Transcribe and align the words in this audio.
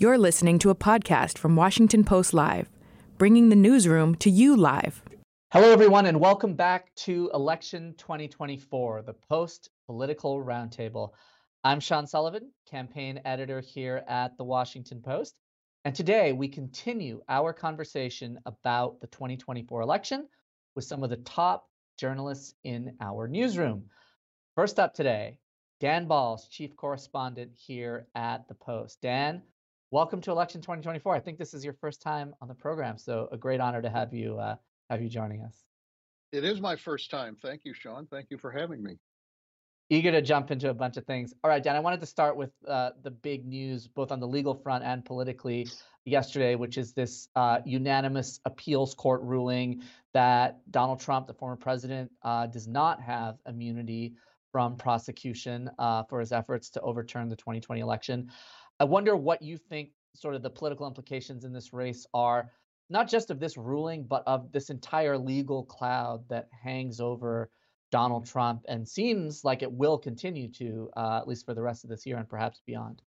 You're 0.00 0.16
listening 0.16 0.58
to 0.60 0.70
a 0.70 0.74
podcast 0.74 1.36
from 1.36 1.56
Washington 1.56 2.04
Post 2.04 2.32
Live, 2.32 2.70
bringing 3.18 3.50
the 3.50 3.54
newsroom 3.54 4.14
to 4.14 4.30
you 4.30 4.56
live. 4.56 5.02
Hello, 5.52 5.70
everyone, 5.70 6.06
and 6.06 6.18
welcome 6.18 6.54
back 6.54 6.94
to 7.04 7.30
Election 7.34 7.94
2024, 7.98 9.02
the 9.02 9.12
Post 9.12 9.68
Political 9.84 10.42
Roundtable. 10.42 11.10
I'm 11.64 11.80
Sean 11.80 12.06
Sullivan, 12.06 12.50
campaign 12.66 13.20
editor 13.26 13.60
here 13.60 14.02
at 14.08 14.38
the 14.38 14.44
Washington 14.44 15.02
Post. 15.02 15.34
And 15.84 15.94
today 15.94 16.32
we 16.32 16.48
continue 16.48 17.20
our 17.28 17.52
conversation 17.52 18.38
about 18.46 19.02
the 19.02 19.06
2024 19.08 19.82
election 19.82 20.26
with 20.74 20.86
some 20.86 21.04
of 21.04 21.10
the 21.10 21.16
top 21.16 21.68
journalists 21.98 22.54
in 22.64 22.96
our 23.02 23.28
newsroom. 23.28 23.84
First 24.56 24.80
up 24.80 24.94
today, 24.94 25.36
Dan 25.78 26.08
Balz, 26.08 26.48
chief 26.48 26.74
correspondent 26.74 27.50
here 27.54 28.06
at 28.14 28.48
the 28.48 28.54
Post. 28.54 29.02
Dan, 29.02 29.42
welcome 29.92 30.20
to 30.20 30.30
election 30.30 30.60
2024 30.60 31.14
i 31.14 31.18
think 31.18 31.36
this 31.36 31.52
is 31.52 31.64
your 31.64 31.74
first 31.74 32.00
time 32.00 32.32
on 32.40 32.46
the 32.46 32.54
program 32.54 32.96
so 32.96 33.28
a 33.32 33.36
great 33.36 33.60
honor 33.60 33.82
to 33.82 33.90
have 33.90 34.14
you 34.14 34.38
uh, 34.38 34.54
have 34.88 35.02
you 35.02 35.08
joining 35.08 35.42
us. 35.42 35.64
It 36.32 36.44
is 36.44 36.60
my 36.60 36.76
first 36.76 37.10
time. 37.10 37.36
Thank 37.40 37.62
you 37.64 37.74
sean. 37.74 38.06
Thank 38.10 38.26
you 38.30 38.38
for 38.38 38.50
having 38.50 38.82
me. 38.82 38.98
Eager 39.88 40.12
to 40.12 40.22
jump 40.22 40.52
into 40.52 40.70
a 40.70 40.74
bunch 40.74 40.96
of 40.96 41.04
things. 41.06 41.34
All 41.42 41.50
right 41.50 41.62
dan 41.62 41.74
i 41.74 41.80
wanted 41.80 42.00
to 42.00 42.06
start 42.06 42.36
with 42.36 42.50
uh, 42.68 42.90
the 43.02 43.10
big 43.10 43.46
news 43.46 43.88
both 43.88 44.12
on 44.12 44.20
the 44.20 44.28
legal 44.28 44.54
front 44.54 44.84
and 44.84 45.04
politically. 45.04 45.68
Yesterday 46.04 46.54
which 46.54 46.78
is 46.78 46.92
this 46.92 47.28
uh, 47.34 47.58
unanimous 47.64 48.40
appeals 48.44 48.94
court 48.94 49.22
ruling 49.22 49.82
that 50.12 50.58
donald 50.70 51.00
trump 51.00 51.26
the 51.26 51.34
former 51.34 51.56
president 51.56 52.10
uh, 52.22 52.46
does 52.46 52.66
not 52.66 53.00
have 53.00 53.36
immunity 53.46 54.14
from 54.50 54.76
prosecution 54.76 55.70
uh, 55.78 56.02
for 56.04 56.18
his 56.18 56.32
efforts 56.32 56.70
to 56.70 56.80
overturn 56.80 57.28
the 57.28 57.36
2020 57.36 57.80
election 57.80 58.28
I 58.80 58.84
wonder 58.84 59.14
what 59.14 59.42
you 59.42 59.58
think 59.58 59.90
sort 60.14 60.34
of 60.34 60.42
the 60.42 60.50
political 60.50 60.86
implications 60.86 61.44
in 61.44 61.52
this 61.52 61.72
race 61.72 62.06
are, 62.14 62.50
not 62.88 63.08
just 63.08 63.30
of 63.30 63.38
this 63.38 63.58
ruling, 63.58 64.04
but 64.04 64.24
of 64.26 64.50
this 64.52 64.70
entire 64.70 65.18
legal 65.18 65.64
cloud 65.64 66.24
that 66.30 66.48
hangs 66.50 66.98
over 66.98 67.50
Donald 67.92 68.26
Trump 68.26 68.64
and 68.68 68.88
seems 68.88 69.44
like 69.44 69.62
it 69.62 69.70
will 69.70 69.98
continue 69.98 70.50
to, 70.52 70.90
uh, 70.96 71.18
at 71.18 71.28
least 71.28 71.44
for 71.44 71.54
the 71.54 71.62
rest 71.62 71.84
of 71.84 71.90
this 71.90 72.06
year 72.06 72.16
and 72.16 72.28
perhaps 72.28 72.62
beyond. 72.66 73.02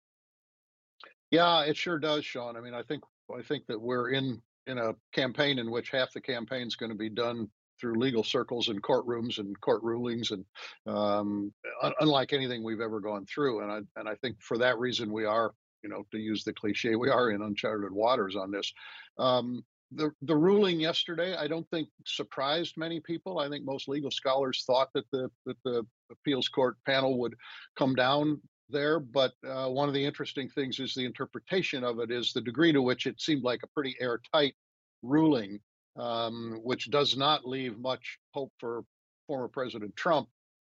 Yeah, 1.30 1.62
it 1.62 1.76
sure 1.76 1.98
does, 1.98 2.24
Sean. 2.24 2.56
I 2.56 2.60
mean, 2.60 2.74
I 2.74 2.82
think 2.82 3.02
I 3.34 3.40
think 3.40 3.66
that 3.68 3.80
we're 3.80 4.10
in 4.10 4.42
in 4.66 4.76
a 4.76 4.92
campaign 5.12 5.58
in 5.58 5.70
which 5.70 5.90
half 5.90 6.12
the 6.12 6.20
campaign 6.20 6.66
is 6.66 6.76
going 6.76 6.92
to 6.92 6.98
be 6.98 7.08
done 7.08 7.48
through 7.80 7.98
legal 7.98 8.22
circles 8.22 8.68
and 8.68 8.82
courtrooms 8.82 9.38
and 9.38 9.58
court 9.60 9.82
rulings, 9.82 10.30
and 10.30 10.44
um, 10.86 11.52
unlike 12.00 12.34
anything 12.34 12.62
we've 12.62 12.82
ever 12.82 13.00
gone 13.00 13.24
through. 13.24 13.62
And 13.62 13.72
I 13.72 14.00
and 14.00 14.08
I 14.08 14.14
think 14.16 14.36
for 14.42 14.58
that 14.58 14.78
reason 14.78 15.10
we 15.10 15.24
are 15.24 15.54
you 15.82 15.90
know, 15.90 16.04
to 16.10 16.18
use 16.18 16.44
the 16.44 16.52
cliche, 16.52 16.94
we 16.96 17.10
are 17.10 17.30
in 17.30 17.42
uncharted 17.42 17.92
waters 17.92 18.36
on 18.36 18.50
this. 18.50 18.72
Um, 19.18 19.64
the 19.94 20.10
the 20.22 20.36
ruling 20.36 20.80
yesterday, 20.80 21.36
I 21.36 21.46
don't 21.46 21.68
think 21.70 21.88
surprised 22.06 22.76
many 22.76 23.00
people. 23.00 23.38
I 23.38 23.48
think 23.48 23.64
most 23.64 23.88
legal 23.88 24.10
scholars 24.10 24.64
thought 24.66 24.88
that 24.94 25.10
the 25.10 25.30
that 25.46 25.56
the 25.64 25.86
appeals 26.10 26.48
court 26.48 26.76
panel 26.86 27.18
would 27.18 27.34
come 27.76 27.94
down 27.94 28.40
there. 28.70 28.98
But 28.98 29.32
uh, 29.46 29.68
one 29.68 29.88
of 29.88 29.94
the 29.94 30.04
interesting 30.04 30.48
things 30.48 30.80
is 30.80 30.94
the 30.94 31.04
interpretation 31.04 31.84
of 31.84 31.98
it 32.00 32.10
is 32.10 32.32
the 32.32 32.40
degree 32.40 32.72
to 32.72 32.82
which 32.82 33.06
it 33.06 33.20
seemed 33.20 33.42
like 33.42 33.60
a 33.62 33.68
pretty 33.68 33.96
airtight 34.00 34.54
ruling, 35.02 35.60
um, 35.96 36.60
which 36.62 36.90
does 36.90 37.16
not 37.16 37.46
leave 37.46 37.78
much 37.78 38.18
hope 38.32 38.52
for 38.58 38.84
former 39.26 39.48
President 39.48 39.94
Trump 39.94 40.28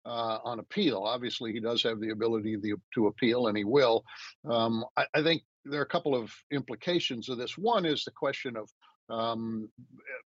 uh, 0.08 0.39
on 0.44 0.59
appeal. 0.59 1.03
Obviously, 1.03 1.52
he 1.52 1.59
does 1.59 1.83
have 1.83 2.00
the 2.00 2.11
ability 2.11 2.58
to, 2.58 2.77
to 2.94 3.08
appeal, 3.08 3.47
and 3.47 3.58
he 3.58 3.63
will. 3.63 4.03
Um, 4.49 4.86
I, 4.95 5.05
I, 5.14 5.22
think 5.22 5.44
there 5.66 5.80
are 5.80 5.83
a 5.83 5.88
couple 5.88 6.16
of 6.16 6.31
implications 6.52 7.30
of 7.30 7.38
this. 7.38 7.58
One 7.58 7.86
is 7.86 8.03
the 8.03 8.11
question 8.11 8.55
of 8.55 8.69
um, 9.09 9.69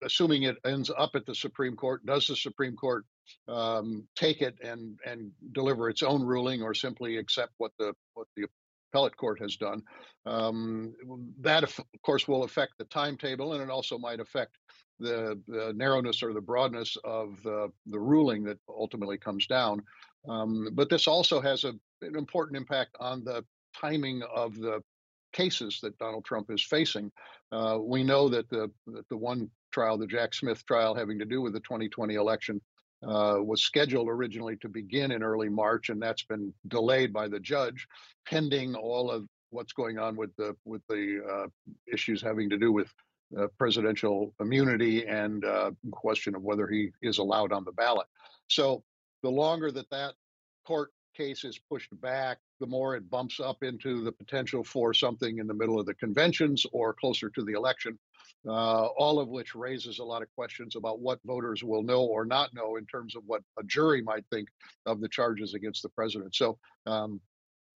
assuming 0.04 0.44
it 0.44 0.58
ends 0.66 0.92
up 0.96 1.12
at 1.16 1.26
the 1.26 1.36
Supreme 1.36 1.76
Court, 1.76 2.06
does 2.06 2.28
the 2.28 2.36
Supreme 2.36 2.76
Court 2.76 3.06
um, 3.48 4.08
take 4.16 4.42
it 4.42 4.56
and 4.64 4.98
and 5.06 5.32
deliver 5.52 5.90
its 5.90 6.04
own 6.04 6.24
ruling, 6.24 6.62
or 6.62 6.74
simply 6.74 7.18
accept 7.18 7.54
what 7.58 7.72
the 7.80 7.94
what 8.14 8.28
the 8.36 8.48
appellate 8.92 9.18
court 9.18 9.40
has 9.40 9.56
done? 9.56 9.82
Um, 10.26 10.94
that, 11.40 11.64
of 11.64 11.80
course, 12.04 12.28
will 12.28 12.44
affect 12.44 12.74
the 12.78 12.86
timetable, 12.86 13.54
and 13.54 13.64
it 13.64 13.70
also 13.70 13.98
might 13.98 14.20
affect 14.20 14.58
the, 15.02 15.40
the 15.48 15.74
narrowness 15.76 16.24
or 16.24 16.34
the 16.34 16.42
broadness 16.42 16.98
of 17.04 17.42
the, 17.44 17.72
the 17.88 18.00
ruling 18.00 18.44
that 18.44 18.58
ultimately 18.70 19.18
comes 19.18 19.48
down. 19.48 19.82
Um, 20.28 20.70
but 20.74 20.90
this 20.90 21.08
also 21.08 21.42
has 21.42 21.64
a, 21.64 21.74
an 22.02 22.16
important 22.16 22.58
impact 22.58 22.96
on 23.00 23.24
the 23.24 23.44
timing 23.80 24.22
of 24.34 24.56
the 24.56 24.82
cases 25.34 25.80
that 25.82 25.98
Donald 25.98 26.26
Trump 26.26 26.52
is 26.52 26.64
facing. 26.64 27.12
Uh, 27.52 27.80
we 27.82 28.04
know 28.04 28.30
that 28.30 28.50
the 28.50 28.72
that 28.88 29.08
the 29.10 29.18
one 29.18 29.50
trial, 29.72 29.98
the 29.98 30.08
Jack 30.08 30.34
Smith 30.34 30.66
trial, 30.66 30.94
having 30.94 31.20
to 31.20 31.26
do 31.26 31.42
with 31.42 31.54
the 31.54 31.60
2020 31.62 32.16
election, 32.16 32.62
uh, 33.08 33.38
was 33.42 33.64
scheduled 33.64 34.10
originally 34.10 34.58
to 34.58 34.70
begin 34.70 35.12
in 35.12 35.24
early 35.24 35.50
March, 35.50 35.90
and 35.90 36.02
that's 36.02 36.24
been 36.24 36.54
delayed 36.68 37.12
by 37.12 37.28
the 37.28 37.40
judge, 37.40 37.88
pending 38.28 38.76
all 38.76 39.10
of 39.10 39.26
what's 39.50 39.74
going 39.74 39.98
on 39.98 40.16
with 40.16 40.36
the 40.38 40.56
with 40.66 40.82
the 40.88 41.22
uh, 41.30 41.48
issues 41.92 42.22
having 42.22 42.50
to 42.50 42.58
do 42.58 42.72
with 42.72 42.92
uh, 43.38 43.48
presidential 43.58 44.34
immunity 44.40 45.06
and 45.08 45.46
uh, 45.46 45.72
question 45.92 46.36
of 46.36 46.42
whether 46.42 46.68
he 46.68 46.92
is 47.02 47.18
allowed 47.18 47.52
on 47.52 47.64
the 47.64 47.72
ballot. 47.72 48.08
So 48.48 48.84
the 49.24 49.30
longer 49.30 49.72
that 49.72 49.90
that 49.90 50.14
court 50.66 50.92
case 51.16 51.44
is 51.44 51.60
pushed 51.70 51.90
back, 52.02 52.38
the 52.60 52.68
more 52.68 52.96
it 52.96 53.10
bumps 53.10 53.40
up 53.40 53.64
into 53.64 54.04
the 54.04 54.12
potential 54.12 54.64
for 54.64 54.94
something 54.94 55.40
in 55.40 55.48
the 55.48 55.54
middle 55.54 55.80
of 55.80 55.86
the 55.86 55.94
conventions 55.96 56.66
or 56.72 56.94
closer 56.94 57.30
to 57.30 57.44
the 57.44 57.54
election. 57.54 57.98
Uh, 58.48 58.88
all 58.98 59.20
of 59.20 59.28
which 59.28 59.54
raises 59.54 60.00
a 60.00 60.04
lot 60.04 60.24
of 60.24 60.28
questions 60.36 60.76
about 60.76 61.00
what 61.00 61.20
voters 61.26 61.64
will 61.64 61.84
know 61.84 62.02
or 62.02 62.26
not 62.26 62.52
know 62.56 62.76
in 62.76 62.86
terms 62.88 63.16
of 63.16 63.22
what 63.28 63.44
a 63.60 63.64
jury 63.64 64.02
might 64.02 64.26
think 64.32 64.48
of 64.88 65.00
the 65.00 65.08
charges 65.08 65.54
against 65.54 65.84
the 65.84 65.90
president. 65.90 66.34
So 66.34 66.58
um, 66.88 67.22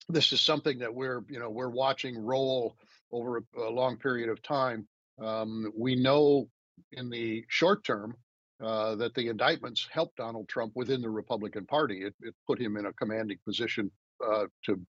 this 0.07 0.31
is 0.31 0.39
something 0.39 0.79
that 0.79 0.93
we're, 0.93 1.23
you 1.27 1.39
know, 1.39 1.49
we're 1.49 1.69
watching 1.69 2.17
roll 2.17 2.77
over 3.11 3.37
a, 3.37 3.59
a 3.59 3.69
long 3.69 3.97
period 3.97 4.29
of 4.29 4.41
time. 4.41 4.87
Um, 5.21 5.71
we 5.77 5.95
know 5.95 6.47
in 6.91 7.09
the 7.09 7.43
short 7.49 7.83
term 7.83 8.15
uh, 8.63 8.95
that 8.95 9.13
the 9.15 9.27
indictments 9.27 9.87
helped 9.91 10.17
Donald 10.17 10.47
Trump 10.47 10.73
within 10.75 11.01
the 11.01 11.09
Republican 11.09 11.65
Party. 11.65 12.03
It, 12.03 12.13
it 12.21 12.33
put 12.47 12.59
him 12.59 12.77
in 12.77 12.85
a 12.85 12.93
commanding 12.93 13.37
position 13.45 13.91
uh, 14.25 14.45
to 14.65 14.79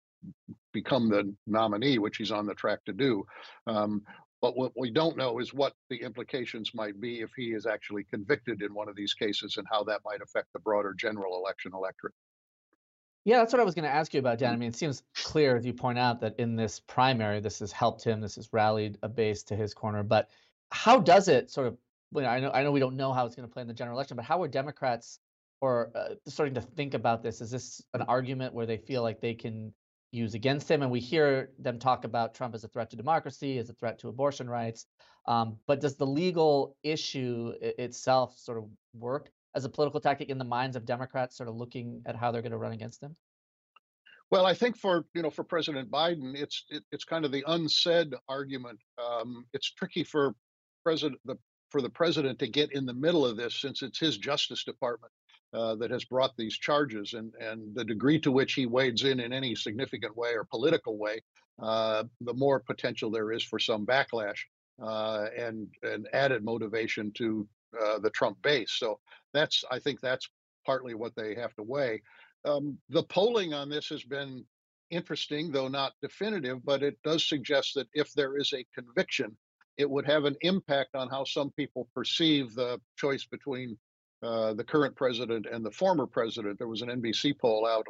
become 0.73 1.09
the 1.09 1.35
nominee, 1.47 1.99
which 1.99 2.17
he's 2.17 2.31
on 2.31 2.47
the 2.47 2.55
track 2.55 2.85
to 2.87 2.93
do. 2.93 3.25
Um, 3.67 4.03
but 4.41 4.57
what 4.57 4.73
we 4.77 4.91
don't 4.91 5.17
know 5.17 5.39
is 5.39 5.55
what 5.55 5.73
the 5.89 5.97
implications 5.97 6.71
might 6.75 7.01
be 7.01 7.21
if 7.21 7.31
he 7.37 7.55
is 7.55 7.67
actually 7.67 8.05
convicted 8.05 8.61
in 8.61 8.75
one 8.75 8.89
of 8.89 8.97
these 8.97 9.15
cases 9.15 9.57
and 9.57 9.67
how 9.71 9.85
that 9.85 10.03
might 10.05 10.21
affect 10.23 10.53
the 10.53 10.61
broader 10.61 10.95
general 10.99 11.39
election 11.39 11.73
electorate. 11.75 12.15
Yeah, 13.25 13.39
that's 13.39 13.55
what 13.55 13.61
I 13.61 13.65
was 13.65 13.75
going 13.75 13.85
to 13.85 13.95
ask 13.95 14.13
you 14.13 14.21
about, 14.21 14.39
Dan. 14.39 14.53
I 14.53 14.57
mean, 14.57 14.69
it 14.69 14.77
seems 14.77 15.03
clear, 15.15 15.57
as 15.57 15.65
you 15.65 15.73
point 15.73 15.99
out, 15.99 16.21
that 16.21 16.39
in 16.39 16.57
this 16.57 16.79
primary, 16.81 17.41
this 17.41 17.59
has 17.61 17.73
helped 17.73 18.05
him. 18.05 18.21
This 18.21 18.37
has 18.37 18.53
rallied 18.53 18.99
a 19.03 19.09
base 19.09 19.43
to 19.45 19.57
his 19.57 19.73
corner. 19.73 20.03
But 20.03 20.29
how 20.71 21.01
does 21.01 21.29
it 21.29 21.51
sort 21.51 21.69
of? 21.69 21.79
Well, 22.13 22.27
I 22.27 22.39
know, 22.39 22.51
I 22.53 22.63
know, 22.63 22.71
we 22.71 22.81
don't 22.81 22.97
know 22.97 23.13
how 23.13 23.25
it's 23.25 23.35
going 23.35 23.49
to 23.49 23.53
play 23.53 23.63
in 23.63 23.69
the 23.69 23.75
general 23.75 23.97
election, 23.97 24.17
but 24.17 24.27
how 24.27 24.43
are 24.43 24.49
Democrats 24.49 25.19
or 25.63 25.91
uh, 25.95 26.15
starting 26.29 26.55
to 26.55 26.61
think 26.61 26.93
about 26.93 27.23
this? 27.23 27.41
Is 27.41 27.51
this 27.51 27.83
an 27.95 28.03
argument 28.03 28.53
where 28.53 28.67
they 28.67 28.77
feel 28.77 29.03
like 29.03 29.21
they 29.21 29.35
can 29.35 29.73
use 30.13 30.35
against 30.35 30.71
him? 30.71 30.83
And 30.83 30.91
we 30.91 31.01
hear 31.01 31.51
them 31.59 31.79
talk 31.79 32.05
about 32.05 32.35
Trump 32.35 32.55
as 32.55 32.63
a 32.63 32.69
threat 32.69 32.91
to 32.91 32.97
democracy, 32.97 33.59
as 33.59 33.71
a 33.71 33.73
threat 33.73 33.99
to 34.01 34.09
abortion 34.09 34.51
rights. 34.51 34.87
Um, 35.27 35.57
but 35.67 35.81
does 35.81 35.97
the 35.97 36.07
legal 36.07 36.77
issue 36.83 37.55
itself 37.61 38.39
sort 38.39 38.59
of 38.59 38.65
work 38.93 39.31
as 39.55 39.65
a 39.65 39.69
political 39.69 40.01
tactic 40.01 40.29
in 40.29 40.39
the 40.39 40.45
minds 40.45 40.77
of 40.77 40.85
Democrats, 40.85 41.37
sort 41.37 41.49
of 41.49 41.57
looking 41.57 42.03
at 42.07 42.17
how 42.17 42.31
they're 42.31 42.43
going 42.43 42.53
to 42.53 42.59
run 42.59 42.73
against 42.73 43.03
him? 43.03 43.17
Well, 44.31 44.47
I 44.47 44.55
think 44.55 44.77
for 44.77 45.05
you 45.15 45.23
know 45.23 45.31
for 45.31 45.45
President 45.45 45.91
Biden, 45.91 46.35
it's 46.35 46.65
it, 46.71 46.83
it's 46.91 47.05
kind 47.05 47.25
of 47.25 47.33
the 47.33 47.45
unsaid 47.47 48.15
argument. 48.29 48.81
Um, 48.99 49.47
it's 49.53 49.71
tricky 49.71 50.03
for 50.03 50.35
president 50.83 51.21
the 51.25 51.37
for 51.71 51.83
the 51.83 51.91
president 51.91 52.39
to 52.39 52.49
get 52.49 52.73
in 52.73 52.87
the 52.87 52.95
middle 52.95 53.27
of 53.27 53.37
this 53.37 53.55
since 53.55 53.83
it's 53.83 53.99
his 53.99 54.17
Justice 54.17 54.65
Department 54.65 55.13
uh, 55.53 55.75
that 55.77 55.91
has 55.91 56.05
brought 56.05 56.37
these 56.37 56.57
charges, 56.57 57.13
and 57.13 57.33
and 57.41 57.75
the 57.75 57.85
degree 57.85 58.19
to 58.21 58.33
which 58.33 58.55
he 58.55 58.67
wades 58.67 59.05
in 59.05 59.21
in 59.21 59.33
any 59.33 59.55
significant 59.55 60.17
way 60.17 60.35
or 60.35 60.45
political 60.45 60.99
way, 60.99 61.21
uh, 61.63 62.05
the 62.21 62.35
more 62.35 62.61
potential 62.61 63.11
there 63.11 63.31
is 63.31 63.45
for 63.45 63.59
some 63.59 63.87
backlash 63.87 64.39
uh, 64.83 65.27
and 65.37 65.69
and 65.83 66.09
added 66.13 66.45
motivation 66.45 67.13
to 67.13 67.47
uh, 67.81 67.99
the 67.99 68.11
Trump 68.11 68.41
base. 68.43 68.73
So 68.73 68.99
that's 69.35 69.65
I 69.71 69.79
think 69.79 70.01
that's 70.01 70.29
partly 70.65 70.95
what 70.95 71.15
they 71.15 71.35
have 71.35 71.55
to 71.57 71.63
weigh. 71.63 72.03
Um, 72.47 72.79
the 72.89 73.03
polling 73.03 73.53
on 73.53 73.69
this 73.69 73.89
has 73.89 74.03
been 74.03 74.45
interesting, 74.91 75.51
though 75.51 75.69
not 75.69 75.93
definitive, 76.01 76.65
but 76.65 76.83
it 76.83 76.99
does 77.05 77.27
suggest 77.27 77.75
that 77.75 77.89
if 77.93 78.13
there 78.13 78.39
is 78.39 78.53
a 78.53 78.67
conviction, 78.75 79.37
it 79.77 79.89
would 79.89 80.07
have 80.07 80.25
an 80.25 80.37
impact 80.43 80.95
on 80.95 81.09
how 81.09 81.25
some 81.25 81.51
people 81.51 81.89
perceive 81.95 82.55
the 82.55 82.81
choice 82.97 83.25
between 83.25 83.77
uh, 84.23 84.55
the 84.55 84.65
current 84.65 84.95
president 84.95 85.47
and 85.51 85.65
the 85.65 85.71
former 85.71 86.07
president. 86.07 86.59
There 86.59 86.69
was 86.69 86.83
an 86.83 86.89
NBC 86.89 87.39
poll 87.39 87.67
out 87.67 87.87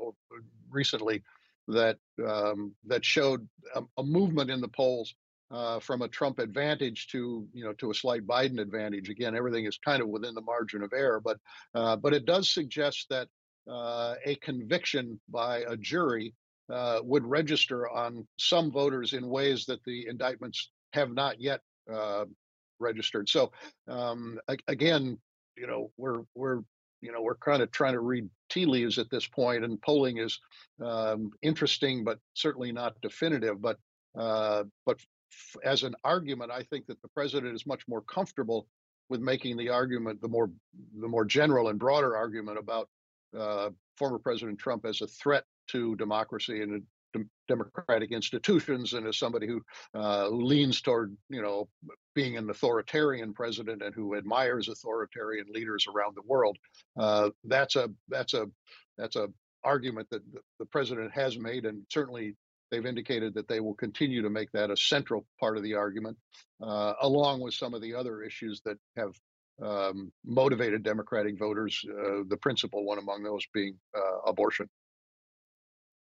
recently 0.71 1.23
that 1.69 1.97
um, 2.27 2.75
that 2.87 3.05
showed 3.05 3.47
a, 3.75 3.83
a, 3.99 4.03
movement 4.03 4.51
in 4.51 4.61
the 4.61 4.69
polls 4.69 5.15
uh, 5.51 5.79
from 5.81 6.03
a 6.03 6.09
Trump 6.09 6.39
advantage 6.39 7.09
to 7.09 7.47
you 7.53 7.65
know 7.65 7.73
to 7.75 7.91
a 7.91 7.95
slight 7.95 8.27
Biden 8.27 8.61
advantage. 8.61 9.09
Again, 9.09 9.37
everything 9.37 9.67
is 9.67 9.79
kind 9.79 10.03
of 10.03 10.09
within 10.09 10.35
the 10.35 10.41
margin 10.41 10.83
of 10.83 10.93
error, 10.93 11.21
but 11.21 11.39
uh, 11.75 11.97
but 11.97 12.15
it 12.15 12.25
does 12.25 12.51
suggest 12.51 13.07
that 13.11 13.29
uh, 13.71 14.15
a 14.25 14.35
conviction 14.37 15.21
by 15.29 15.59
a 15.61 15.77
jury 15.77 16.35
uh, 16.71 17.01
would 17.03 17.25
register 17.25 17.89
on 17.89 18.27
some 18.39 18.71
voters 18.71 19.13
in 19.13 19.29
ways 19.29 19.67
that 19.67 19.83
the 19.85 20.07
indictments 20.09 20.71
have 20.93 21.11
not 21.13 21.41
yet 21.41 21.61
uh, 21.93 22.25
registered. 22.79 23.29
So 23.29 23.53
um, 23.89 24.39
again, 24.69 25.19
you 25.57 25.67
know, 25.67 25.91
we're 25.97 26.23
we're 26.35 26.61
you 27.01 27.13
know 27.13 27.21
we're 27.21 27.37
kind 27.37 27.63
of 27.63 27.71
trying 27.71 27.93
to 27.93 28.01
read 28.01 28.29
tea 28.49 28.67
leaves 28.67 28.99
at 28.99 29.11
this 29.11 29.27
point, 29.27 29.65
and 29.65 29.81
polling 29.83 30.19
is 30.19 30.39
um, 30.83 31.31
interesting, 31.43 32.05
but 32.05 32.19
certainly 32.35 32.73
not 32.73 33.01
definitive. 33.03 33.61
But 33.61 33.79
uh, 34.17 34.65
but 34.87 34.99
as 35.65 35.83
an 35.83 35.95
argument, 36.05 36.51
I 36.51 36.63
think 36.63 36.87
that 36.87 37.01
the 37.03 37.09
president 37.09 37.55
is 37.55 37.67
much 37.67 37.83
more 37.89 38.03
comfortable 38.03 38.67
with 39.09 39.21
making 39.21 39.57
the 39.57 39.69
argument, 39.69 40.21
the 40.21 40.29
more 40.29 40.51
the 40.99 41.09
more 41.09 41.25
general 41.25 41.69
and 41.69 41.79
broader 41.79 42.17
argument 42.17 42.59
about 42.59 42.89
uh, 43.39 43.71
former 43.97 44.19
President 44.19 44.59
Trump 44.59 44.85
as 44.87 45.01
a 45.03 45.07
threat 45.07 45.45
to 45.69 45.97
democracy 45.97 46.63
and 46.63 46.83
democratic 47.49 48.11
institutions 48.11 48.95
and 48.95 49.07
as 49.07 49.19
somebody 49.19 49.47
who 49.47 49.63
uh, 49.95 50.29
leans 50.29 50.81
toward 50.81 51.17
you 51.29 51.43
know 51.43 51.69
being 52.15 52.37
an 52.37 52.49
authoritarian 52.51 53.33
president 53.33 53.83
and 53.83 53.95
who 53.95 54.17
admires 54.17 54.69
authoritarian 54.69 55.47
leaders 55.51 55.87
around 55.95 56.17
the 56.17 56.23
world 56.27 56.57
uh, 56.99 57.31
that's 57.45 57.77
a 57.77 57.89
that's 58.09 58.35
a 58.35 58.47
that's 58.99 59.17
a 59.17 59.29
argument 59.63 60.09
that 60.11 60.23
the 60.59 60.67
president 60.67 61.13
has 61.13 61.39
made 61.39 61.65
and 61.65 61.83
certainly 61.89 62.35
they've 62.75 62.87
indicated 62.87 63.35
that 63.35 63.49
they 63.49 63.61
will 63.61 63.75
continue 63.75 64.23
to 64.23 64.31
make 64.31 64.51
that 64.53 64.71
a 64.71 64.77
central 64.77 65.25
part 65.39 65.57
of 65.57 65.63
the 65.63 65.75
argument 65.75 66.17
uh, 66.63 66.95
along 67.03 67.41
with 67.41 67.55
some 67.55 67.75
of 67.75 67.81
the 67.81 67.95
other 67.95 68.23
issues 68.23 68.61
that 68.65 68.77
have 68.97 69.15
um, 69.63 70.13
motivated 70.25 70.83
democratic 70.83 71.39
voters 71.39 71.85
uh, 71.89 72.23
the 72.29 72.37
principal 72.37 72.85
one 72.85 72.99
among 72.99 73.23
those 73.23 73.45
being 73.53 73.77
uh, 73.97 74.31
abortion 74.31 74.69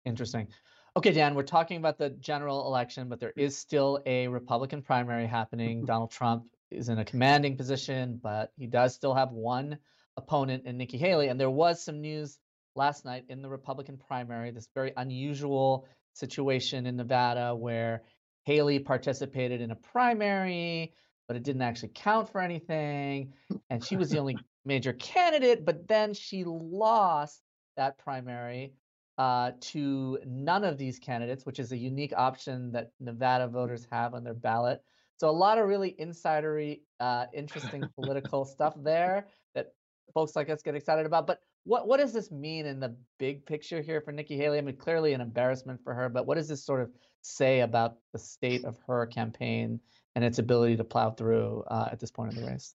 Interesting. 0.04 0.48
Okay, 0.96 1.12
Dan, 1.12 1.34
we're 1.34 1.42
talking 1.42 1.78
about 1.78 1.98
the 1.98 2.10
general 2.10 2.66
election, 2.66 3.08
but 3.08 3.18
there 3.18 3.32
is 3.36 3.56
still 3.56 4.00
a 4.06 4.28
Republican 4.28 4.82
primary 4.82 5.26
happening. 5.26 5.84
Donald 5.86 6.10
Trump 6.10 6.44
is 6.70 6.88
in 6.88 6.98
a 6.98 7.04
commanding 7.04 7.56
position, 7.56 8.20
but 8.22 8.52
he 8.56 8.66
does 8.66 8.94
still 8.94 9.14
have 9.14 9.32
one 9.32 9.78
opponent 10.16 10.66
in 10.66 10.76
Nikki 10.76 10.98
Haley. 10.98 11.28
And 11.28 11.40
there 11.40 11.50
was 11.50 11.82
some 11.82 12.00
news 12.00 12.38
last 12.76 13.04
night 13.04 13.24
in 13.28 13.42
the 13.42 13.48
Republican 13.48 13.98
primary, 13.98 14.50
this 14.50 14.68
very 14.74 14.92
unusual 14.96 15.86
situation 16.14 16.86
in 16.86 16.96
Nevada 16.96 17.54
where 17.54 18.02
Haley 18.44 18.78
participated 18.78 19.60
in 19.60 19.70
a 19.70 19.76
primary, 19.76 20.94
but 21.28 21.36
it 21.36 21.42
didn't 21.42 21.62
actually 21.62 21.90
count 21.94 22.30
for 22.30 22.40
anything. 22.40 23.32
And 23.70 23.84
she 23.84 23.96
was 23.96 24.10
the 24.10 24.18
only 24.18 24.36
major 24.64 24.92
candidate, 24.94 25.64
but 25.64 25.86
then 25.88 26.14
she 26.14 26.44
lost 26.44 27.42
that 27.76 27.98
primary 27.98 28.72
uh, 29.18 29.52
to 29.60 30.18
none 30.26 30.64
of 30.64 30.78
these 30.78 30.98
candidates, 30.98 31.46
which 31.46 31.58
is 31.58 31.72
a 31.72 31.76
unique 31.76 32.12
option 32.16 32.72
that 32.72 32.90
Nevada 33.00 33.48
voters 33.48 33.86
have 33.90 34.14
on 34.14 34.24
their 34.24 34.34
ballot. 34.34 34.82
So 35.16 35.28
a 35.28 35.30
lot 35.30 35.58
of 35.58 35.68
really 35.68 35.94
insidery, 36.00 36.80
uh, 37.00 37.26
interesting 37.32 37.84
political 37.94 38.44
stuff 38.44 38.74
there 38.76 39.28
that 39.54 39.68
folks 40.12 40.34
like 40.34 40.50
us 40.50 40.62
get 40.62 40.74
excited 40.74 41.06
about. 41.06 41.26
But 41.26 41.40
what 41.64 41.88
what 41.88 41.98
does 41.98 42.12
this 42.12 42.30
mean 42.30 42.66
in 42.66 42.80
the 42.80 42.96
big 43.18 43.46
picture 43.46 43.82
here 43.82 44.00
for 44.00 44.12
Nikki 44.12 44.36
Haley? 44.36 44.58
I 44.58 44.60
mean, 44.60 44.76
clearly 44.76 45.12
an 45.12 45.20
embarrassment 45.20 45.80
for 45.82 45.94
her, 45.94 46.08
but 46.08 46.26
what 46.26 46.36
does 46.36 46.48
this 46.48 46.64
sort 46.64 46.82
of 46.82 46.90
say 47.22 47.60
about 47.60 47.96
the 48.12 48.18
state 48.18 48.64
of 48.64 48.78
her 48.86 49.06
campaign 49.06 49.80
and 50.14 50.24
its 50.24 50.38
ability 50.38 50.76
to 50.76 50.84
plow 50.84 51.10
through 51.10 51.64
uh, 51.68 51.88
at 51.90 52.00
this 52.00 52.10
point 52.10 52.34
in 52.34 52.40
the 52.40 52.50
race? 52.50 52.74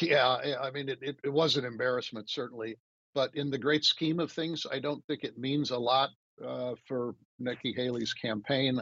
Yeah, 0.00 0.36
I 0.62 0.70
mean, 0.70 0.88
it, 0.88 0.98
it, 1.02 1.16
it 1.24 1.32
was 1.32 1.56
an 1.56 1.64
embarrassment, 1.64 2.30
certainly 2.30 2.76
but 3.14 3.34
in 3.34 3.50
the 3.50 3.58
great 3.58 3.84
scheme 3.84 4.20
of 4.20 4.32
things, 4.32 4.66
I 4.70 4.78
don't 4.78 5.04
think 5.06 5.24
it 5.24 5.38
means 5.38 5.70
a 5.70 5.78
lot 5.78 6.10
uh, 6.44 6.74
for 6.86 7.14
Nikki 7.38 7.72
Haley's 7.72 8.14
campaign. 8.14 8.80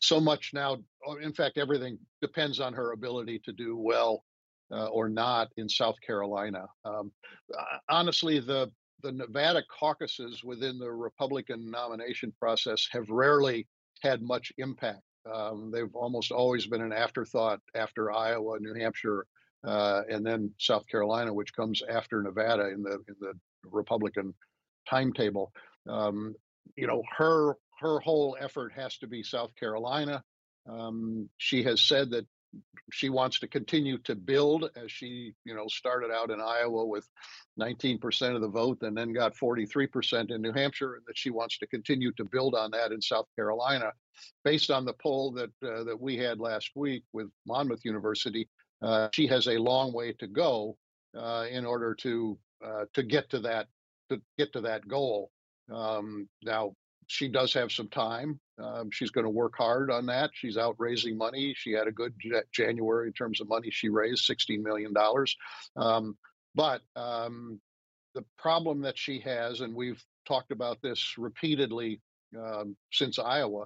So 0.00 0.20
much 0.20 0.52
now, 0.54 0.78
in 1.20 1.32
fact, 1.32 1.58
everything 1.58 1.98
depends 2.20 2.60
on 2.60 2.72
her 2.74 2.92
ability 2.92 3.40
to 3.44 3.52
do 3.52 3.76
well 3.76 4.24
uh, 4.70 4.86
or 4.86 5.08
not 5.08 5.48
in 5.56 5.68
South 5.68 5.96
Carolina. 6.04 6.66
Um, 6.84 7.12
uh, 7.56 7.78
honestly, 7.88 8.40
the 8.40 8.70
the 9.02 9.12
Nevada 9.12 9.62
caucuses 9.78 10.42
within 10.42 10.78
the 10.78 10.90
Republican 10.90 11.70
nomination 11.70 12.32
process 12.38 12.88
have 12.90 13.08
rarely 13.08 13.68
had 14.02 14.22
much 14.22 14.52
impact. 14.58 15.02
Um, 15.32 15.70
they've 15.72 15.94
almost 15.94 16.32
always 16.32 16.66
been 16.66 16.82
an 16.82 16.92
afterthought 16.92 17.60
after 17.74 18.10
Iowa, 18.10 18.58
New 18.60 18.74
Hampshire, 18.74 19.26
uh, 19.64 20.02
and 20.10 20.26
then 20.26 20.52
South 20.58 20.86
Carolina, 20.88 21.32
which 21.32 21.54
comes 21.54 21.82
after 21.88 22.22
Nevada 22.22 22.70
in 22.70 22.82
the 22.82 22.94
in 23.08 23.14
the 23.20 23.32
Republican 23.64 24.34
timetable. 24.88 25.52
Um, 25.88 26.34
you 26.76 26.86
know, 26.86 27.02
her 27.16 27.54
her 27.80 28.00
whole 28.00 28.36
effort 28.40 28.72
has 28.72 28.96
to 28.98 29.06
be 29.06 29.22
South 29.22 29.54
Carolina. 29.56 30.22
Um, 30.68 31.28
she 31.38 31.62
has 31.64 31.80
said 31.80 32.10
that 32.10 32.26
she 32.92 33.10
wants 33.10 33.38
to 33.40 33.48
continue 33.48 33.98
to 33.98 34.14
build 34.14 34.70
as 34.76 34.90
she, 34.90 35.34
you 35.44 35.54
know, 35.54 35.66
started 35.68 36.10
out 36.10 36.30
in 36.30 36.40
Iowa 36.40 36.86
with 36.86 37.06
19% 37.60 38.34
of 38.34 38.40
the 38.40 38.48
vote 38.48 38.78
and 38.82 38.96
then 38.96 39.12
got 39.12 39.34
43% 39.34 40.30
in 40.30 40.40
New 40.40 40.52
Hampshire, 40.52 40.94
and 40.94 41.04
that 41.06 41.18
she 41.18 41.30
wants 41.30 41.58
to 41.58 41.66
continue 41.66 42.12
to 42.12 42.24
build 42.24 42.54
on 42.54 42.70
that 42.70 42.92
in 42.92 43.02
South 43.02 43.26
Carolina. 43.36 43.92
Based 44.44 44.70
on 44.70 44.84
the 44.84 44.94
poll 44.94 45.30
that 45.32 45.50
uh, 45.64 45.84
that 45.84 46.00
we 46.00 46.16
had 46.16 46.40
last 46.40 46.70
week 46.74 47.04
with 47.12 47.28
Monmouth 47.46 47.84
University, 47.84 48.48
uh, 48.82 49.08
she 49.12 49.26
has 49.28 49.46
a 49.46 49.58
long 49.58 49.92
way 49.92 50.12
to 50.14 50.26
go 50.26 50.76
uh, 51.16 51.46
in 51.48 51.64
order 51.64 51.94
to 51.94 52.38
uh, 52.64 52.84
to 52.94 53.02
get 53.02 53.30
to 53.30 53.38
that 53.40 53.68
to 54.10 54.20
get 54.36 54.52
to 54.54 54.60
that 54.62 54.88
goal. 54.88 55.30
Um, 55.72 56.28
now 56.42 56.74
she 57.08 57.26
does 57.28 57.54
have 57.54 57.72
some 57.72 57.88
time. 57.88 58.38
Um, 58.62 58.90
she's 58.92 59.10
going 59.10 59.24
to 59.24 59.30
work 59.30 59.54
hard 59.56 59.90
on 59.90 60.06
that. 60.06 60.30
She's 60.34 60.56
out 60.56 60.76
raising 60.78 61.16
money. 61.16 61.54
She 61.56 61.72
had 61.72 61.88
a 61.88 61.92
good 61.92 62.14
January 62.52 63.08
in 63.08 63.12
terms 63.14 63.40
of 63.40 63.48
money 63.48 63.70
she 63.70 63.88
raised, 63.88 64.28
$16 64.30 64.62
million. 64.62 64.92
Um, 65.74 66.16
but 66.54 66.82
um, 66.96 67.60
the 68.14 68.24
problem 68.36 68.82
that 68.82 68.98
she 68.98 69.20
has, 69.20 69.60
and 69.60 69.74
we've 69.74 70.02
talked 70.26 70.52
about 70.52 70.82
this 70.82 71.14
repeatedly 71.16 72.00
um, 72.38 72.76
since 72.92 73.18
Iowa, 73.18 73.64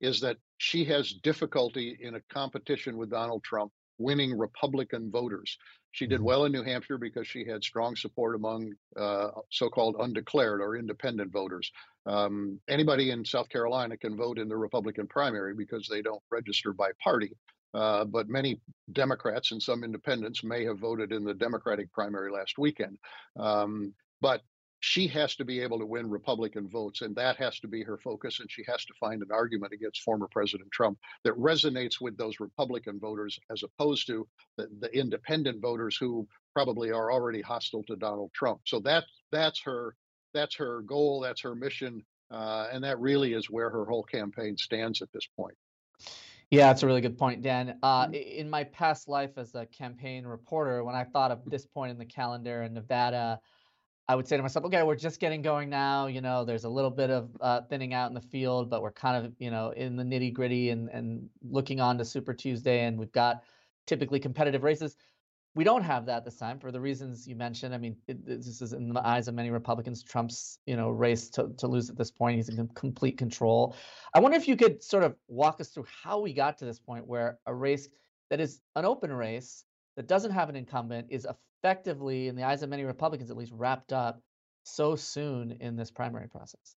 is 0.00 0.20
that 0.20 0.38
she 0.56 0.84
has 0.86 1.12
difficulty 1.12 1.98
in 2.00 2.14
a 2.14 2.20
competition 2.32 2.96
with 2.96 3.10
Donald 3.10 3.44
Trump 3.44 3.72
winning 3.98 4.36
Republican 4.36 5.10
voters. 5.10 5.58
She 5.92 6.06
did 6.06 6.16
mm-hmm. 6.16 6.24
well 6.24 6.44
in 6.44 6.52
New 6.52 6.62
Hampshire 6.62 6.98
because 6.98 7.26
she 7.26 7.46
had 7.46 7.62
strong 7.62 7.96
support 7.96 8.36
among 8.36 8.72
uh, 8.96 9.28
so 9.50 9.68
called 9.68 9.96
undeclared 9.98 10.60
or 10.60 10.76
independent 10.76 11.32
voters. 11.32 11.70
Um, 12.06 12.60
anybody 12.68 13.10
in 13.10 13.24
South 13.24 13.48
Carolina 13.48 13.96
can 13.96 14.16
vote 14.16 14.38
in 14.38 14.48
the 14.48 14.56
Republican 14.56 15.06
primary 15.06 15.54
because 15.54 15.88
they 15.88 16.02
don't 16.02 16.22
register 16.30 16.72
by 16.72 16.90
party. 17.02 17.32
Uh, 17.74 18.04
but 18.04 18.28
many 18.28 18.58
Democrats 18.92 19.52
and 19.52 19.62
some 19.62 19.84
independents 19.84 20.42
may 20.42 20.64
have 20.64 20.78
voted 20.78 21.12
in 21.12 21.24
the 21.24 21.34
Democratic 21.34 21.92
primary 21.92 22.30
last 22.30 22.58
weekend. 22.58 22.96
Um, 23.38 23.92
but 24.20 24.40
she 24.80 25.06
has 25.08 25.34
to 25.36 25.44
be 25.44 25.60
able 25.60 25.78
to 25.78 25.86
win 25.86 26.08
Republican 26.08 26.68
votes, 26.68 27.02
and 27.02 27.14
that 27.16 27.36
has 27.36 27.58
to 27.60 27.68
be 27.68 27.82
her 27.82 27.98
focus. 27.98 28.40
And 28.40 28.50
she 28.50 28.62
has 28.68 28.84
to 28.84 28.94
find 29.00 29.20
an 29.22 29.32
argument 29.32 29.72
against 29.72 30.02
former 30.02 30.28
President 30.30 30.70
Trump 30.70 30.98
that 31.24 31.34
resonates 31.34 32.00
with 32.00 32.16
those 32.16 32.40
Republican 32.40 33.00
voters 33.00 33.38
as 33.50 33.62
opposed 33.62 34.06
to 34.06 34.26
the, 34.56 34.68
the 34.80 34.96
independent 34.96 35.60
voters 35.60 35.96
who 35.96 36.26
probably 36.54 36.92
are 36.92 37.10
already 37.10 37.42
hostile 37.42 37.82
to 37.84 37.96
Donald 37.96 38.30
Trump. 38.34 38.60
So 38.64 38.80
that 38.80 39.04
that's 39.32 39.60
her 39.62 39.96
that's 40.36 40.54
her 40.56 40.82
goal, 40.82 41.20
that's 41.20 41.40
her 41.42 41.54
mission, 41.54 42.04
uh, 42.30 42.68
and 42.72 42.84
that 42.84 42.98
really 43.00 43.32
is 43.32 43.50
where 43.50 43.70
her 43.70 43.84
whole 43.84 44.02
campaign 44.02 44.56
stands 44.56 45.02
at 45.02 45.10
this 45.12 45.26
point. 45.36 45.56
Yeah, 46.50 46.68
that's 46.68 46.84
a 46.84 46.86
really 46.86 47.00
good 47.00 47.18
point, 47.18 47.42
Dan. 47.42 47.78
Uh, 47.82 48.06
mm-hmm. 48.06 48.14
in 48.14 48.48
my 48.48 48.64
past 48.64 49.08
life 49.08 49.36
as 49.36 49.54
a 49.54 49.66
campaign 49.66 50.24
reporter, 50.24 50.84
when 50.84 50.94
I 50.94 51.04
thought 51.04 51.32
of 51.32 51.40
this 51.46 51.66
point 51.66 51.90
in 51.90 51.98
the 51.98 52.04
calendar 52.04 52.62
in 52.62 52.74
Nevada, 52.74 53.40
I 54.08 54.14
would 54.14 54.28
say 54.28 54.36
to 54.36 54.42
myself, 54.42 54.64
okay, 54.66 54.84
we're 54.84 54.94
just 54.94 55.18
getting 55.18 55.42
going 55.42 55.68
now. 55.68 56.06
You 56.06 56.20
know, 56.20 56.44
there's 56.44 56.62
a 56.62 56.68
little 56.68 56.92
bit 56.92 57.10
of 57.10 57.30
uh, 57.40 57.62
thinning 57.62 57.92
out 57.92 58.08
in 58.08 58.14
the 58.14 58.20
field, 58.20 58.70
but 58.70 58.80
we're 58.80 58.92
kind 58.92 59.26
of, 59.26 59.32
you 59.40 59.50
know, 59.50 59.70
in 59.70 59.96
the 59.96 60.04
nitty 60.04 60.32
gritty 60.32 60.70
and 60.70 60.88
and 60.90 61.28
looking 61.42 61.80
on 61.80 61.98
to 61.98 62.04
Super 62.04 62.32
Tuesday, 62.32 62.84
and 62.84 62.96
we've 62.96 63.10
got 63.10 63.42
typically 63.86 64.20
competitive 64.20 64.62
races. 64.62 64.96
We 65.56 65.64
don't 65.64 65.82
have 65.84 66.04
that 66.04 66.22
this 66.22 66.36
time 66.36 66.58
for 66.58 66.70
the 66.70 66.80
reasons 66.80 67.26
you 67.26 67.34
mentioned. 67.34 67.74
I 67.74 67.78
mean, 67.78 67.96
it, 68.06 68.26
this 68.26 68.60
is 68.60 68.74
in 68.74 68.92
the 68.92 69.04
eyes 69.04 69.26
of 69.26 69.34
many 69.34 69.50
Republicans, 69.50 70.02
Trump's, 70.02 70.58
you 70.66 70.76
know, 70.76 70.90
race 70.90 71.30
to, 71.30 71.48
to 71.56 71.66
lose 71.66 71.88
at 71.88 71.96
this 71.96 72.10
point. 72.10 72.36
He's 72.36 72.50
in 72.50 72.68
complete 72.74 73.16
control. 73.16 73.74
I 74.14 74.20
wonder 74.20 74.36
if 74.36 74.46
you 74.46 74.54
could 74.54 74.84
sort 74.84 75.02
of 75.02 75.16
walk 75.28 75.58
us 75.62 75.70
through 75.70 75.86
how 76.02 76.20
we 76.20 76.34
got 76.34 76.58
to 76.58 76.66
this 76.66 76.78
point 76.78 77.06
where 77.06 77.38
a 77.46 77.54
race 77.54 77.88
that 78.28 78.38
is 78.38 78.60
an 78.76 78.84
open 78.84 79.10
race 79.10 79.64
that 79.96 80.06
doesn't 80.06 80.32
have 80.32 80.50
an 80.50 80.56
incumbent 80.56 81.06
is 81.08 81.26
effectively, 81.64 82.28
in 82.28 82.36
the 82.36 82.42
eyes 82.42 82.62
of 82.62 82.68
many 82.68 82.84
Republicans 82.84 83.30
at 83.30 83.36
least, 83.38 83.52
wrapped 83.54 83.94
up 83.94 84.20
so 84.64 84.94
soon 84.94 85.56
in 85.60 85.74
this 85.74 85.90
primary 85.90 86.28
process? 86.28 86.76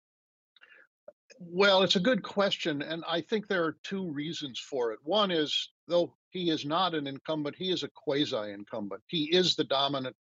Well, 1.39 1.84
it's 1.84 1.96
a 1.96 2.01
good 2.01 2.22
question. 2.22 2.81
And 2.81 3.03
I 3.08 3.22
think 3.22 3.48
there 3.48 3.63
are 3.63 3.77
two 3.84 4.12
reasons 4.12 4.60
for 4.60 4.91
it. 4.91 5.00
One 5.03 5.31
is, 5.31 5.69
though 5.88 6.13
he 6.29 6.50
is 6.50 6.65
not 6.65 6.93
an 6.93 7.08
incumbent, 7.08 7.55
he 7.55 7.72
is 7.72 7.84
a 7.84 7.89
quasi 7.89 8.51
incumbent. 8.51 9.01
He 9.08 9.34
is 9.34 9.55
the 9.55 9.63
dominant 9.63 10.17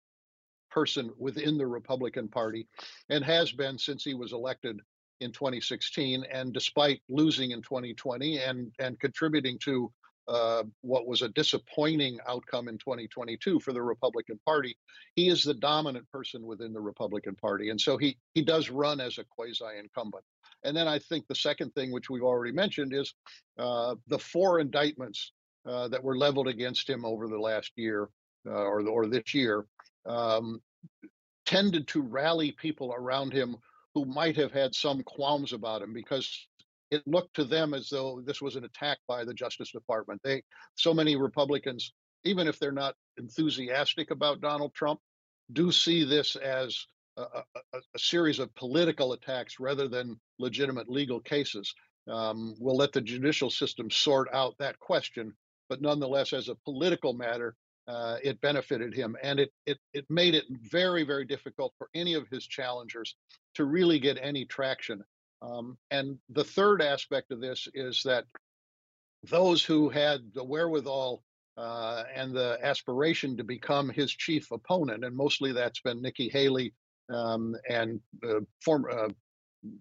person 0.71 1.11
within 1.19 1.59
the 1.59 1.67
Republican 1.67 2.29
Party 2.29 2.69
and 3.11 3.25
has 3.25 3.51
been 3.51 3.79
since 3.79 4.05
he 4.05 4.15
was 4.15 4.33
elected 4.33 4.79
in 5.21 5.33
2016. 5.33 6.25
And 6.33 6.53
despite 6.53 7.03
losing 7.09 7.51
in 7.51 7.63
2020 7.63 8.39
and, 8.39 8.71
and 8.79 9.01
contributing 9.01 9.59
to 9.65 9.93
uh, 10.29 10.63
what 10.83 11.07
was 11.07 11.23
a 11.23 11.29
disappointing 11.31 12.19
outcome 12.29 12.69
in 12.69 12.77
2022 12.79 13.61
for 13.61 13.73
the 13.73 13.83
Republican 13.83 14.39
Party, 14.45 14.77
he 15.17 15.29
is 15.29 15.43
the 15.43 15.55
dominant 15.55 16.09
person 16.13 16.47
within 16.47 16.73
the 16.73 16.81
Republican 16.81 17.35
Party. 17.35 17.71
And 17.71 17.81
so 17.81 17.97
he, 17.97 18.19
he 18.35 18.43
does 18.43 18.71
run 18.71 19.01
as 19.01 19.19
a 19.19 19.25
quasi 19.25 19.65
incumbent. 19.79 20.25
And 20.65 20.77
then 20.77 20.87
I 20.87 20.99
think 20.99 21.27
the 21.27 21.35
second 21.35 21.75
thing, 21.75 21.93
which 21.93 22.11
we've 22.11 22.23
already 22.23 22.53
mentioned, 22.53 22.93
is 22.93 23.15
uh, 23.59 23.95
the 24.09 24.19
four 24.19 24.61
indictments 24.61 25.33
uh, 25.67 25.89
that 25.89 26.03
were 26.03 26.17
leveled 26.17 26.49
against 26.49 26.89
him 26.89 27.05
over 27.05 27.27
the 27.27 27.39
last 27.39 27.73
year 27.77 28.09
uh, 28.47 28.51
or, 28.51 28.87
or 28.87 29.07
this 29.07 29.35
year 29.35 29.67
um, 30.07 30.61
tended 31.47 31.89
to 31.89 32.03
rally 32.03 32.53
people 32.53 32.93
around 32.95 33.33
him 33.33 33.57
who 33.95 34.05
might 34.05 34.37
have 34.37 34.53
had 34.53 34.75
some 34.75 35.03
qualms 35.03 35.53
about 35.53 35.83
him 35.83 35.93
because 35.93 36.47
it 36.91 37.03
looked 37.07 37.35
to 37.35 37.45
them 37.45 37.75
as 37.75 37.89
though 37.89 38.23
this 38.25 38.41
was 38.41 38.57
an 38.57 38.65
attack 38.65 38.99
by 39.07 39.25
the 39.25 39.35
Justice 39.35 39.71
Department. 39.73 40.21
They, 40.25 40.43
so 40.75 40.95
many 40.95 41.17
Republicans, 41.17 41.93
even 42.25 42.49
if 42.49 42.59
they're 42.59 42.73
not 42.73 42.95
enthusiastic 43.19 44.11
about 44.11 44.41
Donald 44.41 44.75
Trump, 44.75 45.01
do 45.53 45.73
see 45.73 46.05
this 46.05 46.37
as 46.37 46.87
a, 47.17 47.23
a, 47.23 47.79
a 47.95 47.99
series 47.99 48.39
of 48.39 48.55
political 48.55 49.13
attacks 49.13 49.59
rather 49.59 49.89
than 49.89 50.19
legitimate 50.39 50.89
legal 50.89 51.21
cases. 51.21 51.75
Um, 52.09 52.55
we'll 52.59 52.77
let 52.77 52.93
the 52.93 53.01
judicial 53.01 53.51
system 53.51 53.91
sort 53.91 54.29
out 54.33 54.55
that 54.59 54.79
question, 54.79 55.35
but 55.69 55.83
nonetheless, 55.83 56.33
as 56.33 56.49
a 56.49 56.55
political 56.65 57.13
matter, 57.13 57.55
uh, 57.87 58.17
it 58.23 58.41
benefited 58.41 58.95
him, 58.95 59.17
and 59.23 59.41
it, 59.41 59.51
it 59.65 59.79
it 59.95 60.05
made 60.11 60.35
it 60.35 60.45
very 60.51 61.05
very 61.05 61.25
difficult 61.25 61.73
for 61.79 61.89
any 61.95 62.13
of 62.15 62.29
his 62.29 62.47
challengers 62.47 63.17
to 63.55 63.65
really 63.65 63.99
get 63.99 64.19
any 64.21 64.45
traction. 64.45 65.03
Um, 65.41 65.79
and 65.91 66.19
the 66.31 66.45
third 66.45 66.83
aspect 66.83 67.31
of 67.31 67.41
this 67.41 67.69
is 67.75 68.03
that 68.05 68.25
those 69.25 69.65
who 69.65 69.89
had 69.89 70.21
the 70.35 70.45
wherewithal 70.45 71.23
uh, 71.57 72.05
and 72.15 72.35
the 72.35 72.59
aspiration 72.63 73.37
to 73.37 73.45
become 73.45 73.89
his 73.89 74.13
chief 74.13 74.51
opponent, 74.53 75.05
and 75.05 75.17
mostly 75.17 75.53
that's 75.53 75.81
been 75.81 76.01
Nikki 76.03 76.29
Haley 76.29 76.75
um, 77.13 77.57
and 77.69 78.01
uh, 78.25 78.41
former 78.65 78.91
uh, 78.91 79.09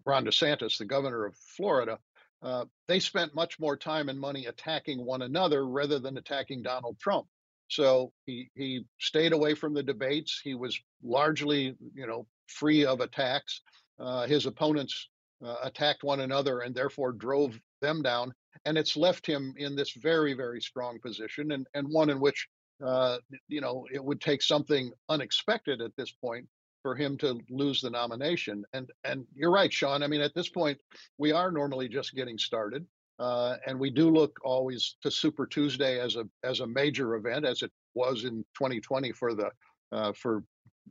Ron 0.05 0.25
DeSantis, 0.25 0.77
the 0.77 0.85
governor 0.85 1.25
of 1.25 1.35
Florida, 1.55 1.99
uh, 2.41 2.65
they 2.87 2.99
spent 2.99 3.35
much 3.35 3.59
more 3.59 3.77
time 3.77 4.09
and 4.09 4.19
money 4.19 4.45
attacking 4.45 5.03
one 5.03 5.23
another 5.23 5.67
rather 5.67 5.99
than 5.99 6.17
attacking 6.17 6.61
Donald 6.61 6.97
Trump. 6.99 7.27
So 7.69 8.13
he 8.25 8.49
he 8.55 8.85
stayed 8.99 9.33
away 9.33 9.53
from 9.53 9.73
the 9.73 9.83
debates. 9.83 10.39
He 10.43 10.55
was 10.55 10.79
largely, 11.03 11.75
you 11.93 12.07
know, 12.07 12.25
free 12.47 12.85
of 12.85 13.01
attacks. 13.01 13.61
Uh, 13.99 14.25
his 14.27 14.45
opponents 14.45 15.09
uh, 15.43 15.55
attacked 15.63 16.03
one 16.03 16.21
another 16.21 16.61
and 16.61 16.73
therefore 16.73 17.11
drove 17.11 17.59
them 17.81 18.01
down. 18.01 18.33
And 18.65 18.77
it's 18.77 18.97
left 18.97 19.25
him 19.25 19.53
in 19.57 19.75
this 19.75 19.91
very, 19.93 20.33
very 20.33 20.61
strong 20.61 20.99
position, 20.99 21.51
and 21.51 21.67
and 21.73 21.87
one 21.87 22.09
in 22.09 22.19
which, 22.19 22.47
uh, 22.85 23.17
you 23.47 23.61
know, 23.61 23.85
it 23.93 24.03
would 24.03 24.19
take 24.19 24.41
something 24.41 24.91
unexpected 25.09 25.81
at 25.81 25.95
this 25.95 26.11
point 26.11 26.47
for 26.81 26.95
him 26.95 27.17
to 27.17 27.39
lose 27.49 27.81
the 27.81 27.89
nomination. 27.89 28.63
And 28.73 28.89
and 29.03 29.25
you're 29.35 29.51
right, 29.51 29.71
Sean. 29.71 30.03
I 30.03 30.07
mean, 30.07 30.21
at 30.21 30.33
this 30.33 30.49
point, 30.49 30.79
we 31.17 31.31
are 31.31 31.51
normally 31.51 31.87
just 31.87 32.15
getting 32.15 32.37
started. 32.37 32.85
Uh, 33.19 33.55
and 33.65 33.79
we 33.79 33.89
do 33.89 34.11
look 34.11 34.39
always 34.43 34.95
to 35.01 35.09
Super 35.09 35.47
Tuesday 35.47 35.99
as 35.99 36.15
a 36.15 36.25
as 36.43 36.59
a 36.59 36.67
major 36.67 37.15
event, 37.15 37.45
as 37.45 37.61
it 37.61 37.71
was 37.93 38.25
in 38.25 38.45
2020 38.57 39.11
for 39.11 39.33
the 39.33 39.49
uh, 39.91 40.13
for 40.13 40.43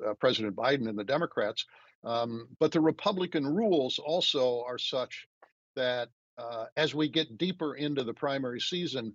uh, 0.07 0.15
President 0.15 0.57
Biden 0.57 0.89
and 0.89 0.99
the 0.99 1.05
Democrats. 1.05 1.65
Um, 2.07 2.47
but 2.61 2.71
the 2.71 2.81
Republican 2.81 3.45
rules 3.45 3.99
also 3.99 4.63
are 4.67 4.79
such 4.79 5.27
that 5.75 6.09
uh, 6.39 6.67
as 6.77 6.95
we 6.95 7.09
get 7.09 7.37
deeper 7.37 7.75
into 7.75 8.05
the 8.05 8.15
primary 8.15 8.61
season, 8.61 9.13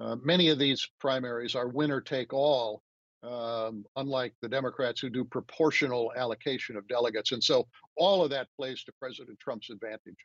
uh, 0.00 0.16
many 0.16 0.48
of 0.48 0.58
these 0.58 0.88
primaries 0.98 1.54
are 1.54 1.68
winner 1.68 2.00
take 2.00 2.32
all, 2.32 2.82
um, 3.22 3.84
unlike 3.94 4.34
the 4.42 4.48
Democrats 4.48 5.00
who 5.00 5.08
do 5.08 5.24
proportional 5.24 6.12
allocation 6.16 6.76
of 6.76 6.88
delegates. 6.88 7.30
And 7.30 7.42
so 7.42 7.68
all 7.96 8.24
of 8.24 8.30
that 8.30 8.48
plays 8.58 8.82
to 8.84 8.92
President 8.98 9.38
Trump's 9.38 9.70
advantage. 9.70 10.16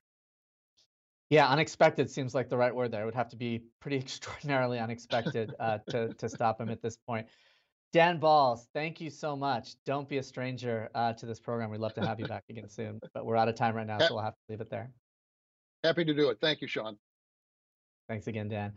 Yeah, 1.29 1.47
unexpected 1.49 2.09
seems 2.09 2.33
like 2.33 2.49
the 2.49 2.57
right 2.57 2.73
word 2.73 2.91
there. 2.91 3.03
It 3.03 3.05
would 3.05 3.13
have 3.13 3.29
to 3.29 3.35
be 3.35 3.61
pretty 3.79 3.97
extraordinarily 4.03 4.79
unexpected 4.79 5.53
uh, 5.59 5.79
to 5.89 6.13
to 6.15 6.29
stop 6.29 6.59
him 6.59 6.69
at 6.69 6.81
this 6.81 6.97
point. 6.97 7.27
Dan 7.93 8.19
Balz, 8.19 8.67
thank 8.73 8.99
you 8.99 9.09
so 9.09 9.35
much. 9.35 9.75
Don't 9.85 10.09
be 10.09 10.17
a 10.17 10.23
stranger 10.23 10.89
uh, 10.93 11.13
to 11.13 11.25
this 11.25 11.39
program. 11.39 11.69
We'd 11.69 11.79
love 11.79 11.93
to 11.93 12.05
have 12.05 12.19
you 12.19 12.27
back 12.27 12.43
again 12.49 12.67
soon, 12.67 12.99
but 13.13 13.25
we're 13.25 13.37
out 13.37 13.47
of 13.47 13.55
time 13.55 13.75
right 13.75 13.87
now, 13.87 13.99
so 13.99 14.15
we'll 14.15 14.23
have 14.23 14.33
to 14.33 14.39
leave 14.49 14.61
it 14.61 14.69
there. 14.69 14.91
Happy 15.83 16.03
to 16.03 16.13
do 16.13 16.29
it. 16.29 16.37
Thank 16.41 16.61
you, 16.61 16.67
Sean. 16.67 16.97
Thanks 18.09 18.27
again, 18.27 18.49
Dan. 18.49 18.73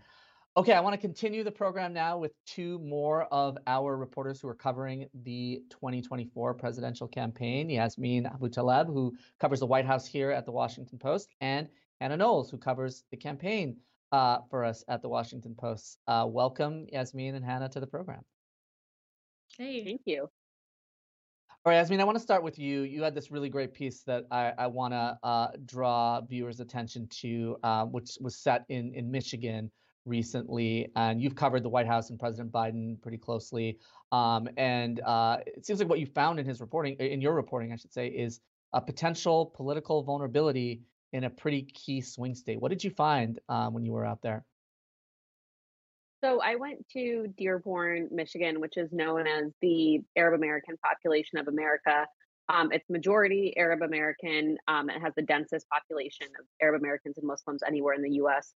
Okay, 0.57 0.73
I 0.73 0.81
want 0.81 0.95
to 0.95 1.00
continue 1.00 1.43
the 1.45 1.50
program 1.50 1.93
now 1.93 2.19
with 2.19 2.33
two 2.45 2.79
more 2.81 3.25
of 3.25 3.57
our 3.67 3.97
reporters 3.97 4.40
who 4.40 4.49
are 4.49 4.55
covering 4.55 5.09
the 5.23 5.62
2024 5.71 6.55
presidential 6.55 7.09
campaign. 7.09 7.69
Yasmeen 7.69 8.33
Abutaleb, 8.37 8.87
who 8.87 9.14
covers 9.38 9.61
the 9.61 9.67
White 9.67 9.87
House 9.87 10.07
here 10.07 10.31
at 10.31 10.45
the 10.47 10.52
Washington 10.52 10.99
Post, 10.99 11.29
and 11.40 11.69
Hannah 12.00 12.17
Knowles, 12.17 12.50
who 12.50 12.59
covers 12.59 13.05
the 13.11 13.17
campaign 13.17 13.76
uh, 14.12 14.38
for 14.50 14.64
us 14.64 14.85
at 14.88 15.02
the 15.02 15.09
Washington 15.09 15.55
Post. 15.57 15.99
Uh, 16.07 16.26
welcome, 16.29 16.87
Yasmeen 16.93 17.35
and 17.35 17.45
Hannah, 17.45 17.69
to 17.69 17.81
the 17.81 17.87
program. 17.87 18.23
Hey, 19.57 19.85
thank 19.85 20.02
you. 20.07 20.28
All 21.62 21.73
right, 21.73 21.85
Yasmeen, 21.85 22.00
I 22.00 22.04
want 22.04 22.16
to 22.16 22.23
start 22.23 22.42
with 22.42 22.59
you. 22.59 22.83
You 22.83 23.02
had 23.02 23.14
this 23.14 23.30
really 23.30 23.50
great 23.50 23.75
piece 23.75 24.02
that 24.04 24.25
I, 24.30 24.52
I 24.57 24.66
want 24.66 24.95
to 24.95 25.19
uh, 25.23 25.49
draw 25.66 26.23
viewers' 26.23 26.61
attention 26.61 27.07
to, 27.21 27.59
uh, 27.62 27.85
which 27.85 28.16
was 28.19 28.37
set 28.37 28.64
in, 28.71 28.95
in 28.95 29.11
Michigan 29.11 29.71
recently. 30.07 30.90
And 30.97 31.21
you've 31.21 31.35
covered 31.35 31.62
the 31.62 31.69
White 31.69 31.87
House 31.87 32.09
and 32.09 32.19
President 32.19 32.50
Biden 32.50 33.00
pretty 33.02 33.19
closely. 33.19 33.78
Um, 34.11 34.49
and 34.57 35.00
uh, 35.00 35.38
it 35.47 35.66
seems 35.66 35.80
like 35.80 35.88
what 35.90 36.00
you 36.00 36.07
found 36.07 36.38
in 36.40 36.47
his 36.47 36.62
reporting, 36.62 36.95
in 36.95 37.21
your 37.21 37.35
reporting, 37.35 37.73
I 37.73 37.76
should 37.76 37.92
say, 37.92 38.09
is 38.09 38.40
a 38.73 38.80
potential 38.80 39.52
political 39.54 40.02
vulnerability 40.02 40.80
in 41.12 41.25
a 41.25 41.30
pretty 41.30 41.62
key 41.62 42.00
swing 42.00 42.35
state. 42.35 42.59
What 42.59 42.71
did 42.71 42.83
you 42.83 42.90
find 42.90 43.38
um, 43.50 43.75
when 43.75 43.85
you 43.85 43.92
were 43.92 44.07
out 44.07 44.23
there? 44.23 44.47
So 46.22 46.40
I 46.42 46.56
went 46.56 46.86
to 46.92 47.32
Dearborn, 47.38 48.08
Michigan, 48.10 48.60
which 48.60 48.76
is 48.76 48.92
known 48.92 49.26
as 49.26 49.52
the 49.62 50.00
Arab 50.16 50.34
American 50.34 50.76
population 50.76 51.38
of 51.38 51.48
America. 51.48 52.06
Um, 52.50 52.70
it's 52.72 52.88
majority 52.90 53.56
Arab 53.56 53.82
American. 53.82 54.58
Um, 54.68 54.90
it 54.90 55.00
has 55.00 55.14
the 55.16 55.22
densest 55.22 55.66
population 55.70 56.26
of 56.38 56.44
Arab 56.60 56.80
Americans 56.82 57.16
and 57.16 57.26
Muslims 57.26 57.62
anywhere 57.66 57.94
in 57.94 58.02
the 58.02 58.14
U.S. 58.16 58.52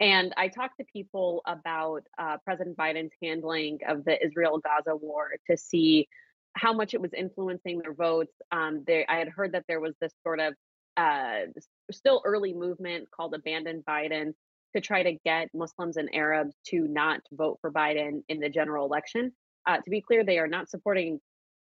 And 0.00 0.32
I 0.36 0.46
talked 0.46 0.78
to 0.78 0.84
people 0.92 1.42
about 1.46 2.02
uh, 2.18 2.36
President 2.44 2.76
Biden's 2.76 3.12
handling 3.20 3.78
of 3.88 4.04
the 4.04 4.24
Israel-Gaza 4.24 4.94
war 4.94 5.30
to 5.50 5.56
see 5.56 6.08
how 6.54 6.72
much 6.72 6.94
it 6.94 7.00
was 7.00 7.12
influencing 7.16 7.78
their 7.78 7.94
votes. 7.94 8.32
Um, 8.52 8.84
they, 8.86 9.04
I 9.08 9.16
had 9.16 9.28
heard 9.28 9.52
that 9.52 9.64
there 9.66 9.80
was 9.80 9.94
this 10.00 10.12
sort 10.22 10.38
of 10.38 10.54
uh, 10.96 11.46
still 11.90 12.22
early 12.24 12.54
movement 12.54 13.08
called 13.10 13.34
Abandon 13.34 13.82
Biden 13.88 14.34
to 14.74 14.80
try 14.80 15.02
to 15.02 15.12
get 15.24 15.48
Muslims 15.54 15.96
and 15.96 16.14
Arabs 16.14 16.54
to 16.68 16.86
not 16.88 17.20
vote 17.32 17.58
for 17.60 17.72
Biden 17.72 18.22
in 18.28 18.40
the 18.40 18.48
general 18.48 18.86
election. 18.86 19.32
Uh, 19.66 19.76
to 19.76 19.90
be 19.90 20.00
clear, 20.00 20.24
they 20.24 20.38
are 20.38 20.48
not 20.48 20.68
supporting 20.68 21.20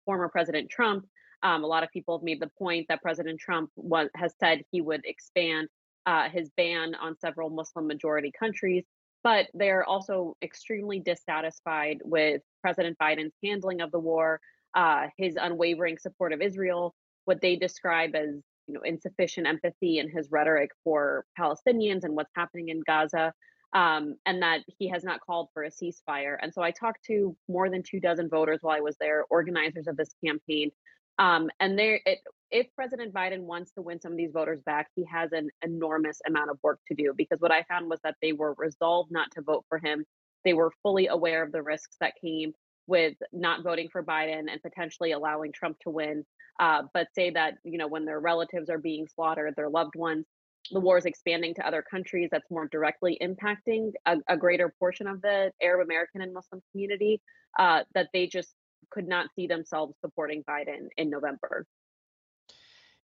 former 0.05 0.29
President 0.29 0.69
Trump. 0.69 1.05
Um, 1.43 1.63
a 1.63 1.67
lot 1.67 1.83
of 1.83 1.89
people 1.91 2.17
have 2.17 2.23
made 2.23 2.39
the 2.39 2.51
point 2.57 2.87
that 2.89 3.01
President 3.01 3.39
Trump 3.39 3.71
was, 3.75 4.09
has 4.15 4.33
said 4.39 4.61
he 4.71 4.81
would 4.81 5.01
expand 5.05 5.67
uh, 6.05 6.29
his 6.29 6.49
ban 6.57 6.95
on 6.95 7.17
several 7.19 7.49
Muslim 7.49 7.87
majority 7.87 8.31
countries, 8.37 8.83
but 9.23 9.47
they're 9.53 9.83
also 9.83 10.35
extremely 10.41 10.99
dissatisfied 10.99 11.99
with 12.03 12.41
President 12.61 12.97
Biden's 12.99 13.33
handling 13.43 13.81
of 13.81 13.91
the 13.91 13.99
war, 13.99 14.39
uh, 14.75 15.07
his 15.17 15.35
unwavering 15.39 15.97
support 15.97 16.33
of 16.33 16.41
Israel, 16.41 16.95
what 17.25 17.41
they 17.41 17.55
describe 17.55 18.15
as 18.15 18.41
you 18.71 18.77
know 18.77 18.81
insufficient 18.85 19.47
empathy 19.47 19.99
in 19.99 20.09
his 20.09 20.29
rhetoric 20.31 20.71
for 20.83 21.25
Palestinians 21.37 22.03
and 22.03 22.15
what's 22.15 22.31
happening 22.35 22.69
in 22.69 22.81
Gaza, 22.87 23.33
um, 23.73 24.15
and 24.25 24.41
that 24.41 24.61
he 24.79 24.87
has 24.87 25.03
not 25.03 25.19
called 25.19 25.49
for 25.53 25.63
a 25.63 25.69
ceasefire. 25.69 26.37
And 26.41 26.53
so 26.53 26.61
I 26.61 26.71
talked 26.71 27.03
to 27.07 27.35
more 27.49 27.69
than 27.69 27.83
two 27.83 27.99
dozen 27.99 28.29
voters 28.29 28.59
while 28.61 28.77
I 28.77 28.81
was 28.81 28.95
there, 28.99 29.25
organizers 29.29 29.87
of 29.87 29.97
this 29.97 30.13
campaign, 30.23 30.71
um, 31.19 31.49
and 31.59 31.77
there, 31.77 31.99
it, 32.05 32.19
if 32.49 32.67
President 32.75 33.13
Biden 33.13 33.41
wants 33.41 33.71
to 33.73 33.81
win 33.81 33.99
some 33.99 34.13
of 34.13 34.17
these 34.17 34.31
voters 34.31 34.59
back, 34.65 34.87
he 34.95 35.05
has 35.05 35.31
an 35.33 35.49
enormous 35.63 36.19
amount 36.27 36.49
of 36.49 36.57
work 36.63 36.79
to 36.87 36.95
do. 36.95 37.13
Because 37.15 37.39
what 37.39 37.51
I 37.51 37.63
found 37.63 37.89
was 37.89 37.99
that 38.03 38.15
they 38.21 38.33
were 38.33 38.55
resolved 38.57 39.11
not 39.11 39.31
to 39.31 39.41
vote 39.41 39.65
for 39.69 39.77
him. 39.77 40.05
They 40.43 40.53
were 40.53 40.71
fully 40.81 41.07
aware 41.07 41.43
of 41.43 41.51
the 41.51 41.61
risks 41.61 41.97
that 41.99 42.13
came 42.19 42.53
with 42.95 43.15
not 43.31 43.63
voting 43.63 43.89
for 43.91 44.03
Biden 44.03 44.45
and 44.51 44.61
potentially 44.61 45.11
allowing 45.13 45.51
Trump 45.51 45.77
to 45.79 45.89
win 45.89 46.25
uh, 46.61 46.83
but 46.93 47.07
say 47.13 47.31
that 47.31 47.55
you 47.63 47.77
know 47.77 47.87
when 47.87 48.05
their 48.05 48.19
relatives 48.19 48.69
are 48.69 48.77
being 48.77 49.07
slaughtered, 49.07 49.53
their 49.55 49.69
loved 49.69 49.95
ones, 49.95 50.25
the 50.71 50.79
war 50.79 50.97
is 50.97 51.05
expanding 51.05 51.55
to 51.55 51.67
other 51.67 51.81
countries 51.81 52.29
that's 52.31 52.49
more 52.51 52.67
directly 52.67 53.17
impacting 53.21 53.91
a, 54.05 54.17
a 54.29 54.37
greater 54.37 54.73
portion 54.79 55.07
of 55.07 55.21
the 55.21 55.51
Arab 55.61 55.85
American 55.85 56.21
and 56.21 56.33
Muslim 56.33 56.61
community, 56.71 57.19
uh, 57.57 57.81
that 57.95 58.09
they 58.13 58.27
just 58.27 58.53
could 58.91 59.07
not 59.07 59.27
see 59.35 59.47
themselves 59.47 59.95
supporting 60.01 60.43
Biden 60.43 60.87
in 60.97 61.09
November. 61.09 61.65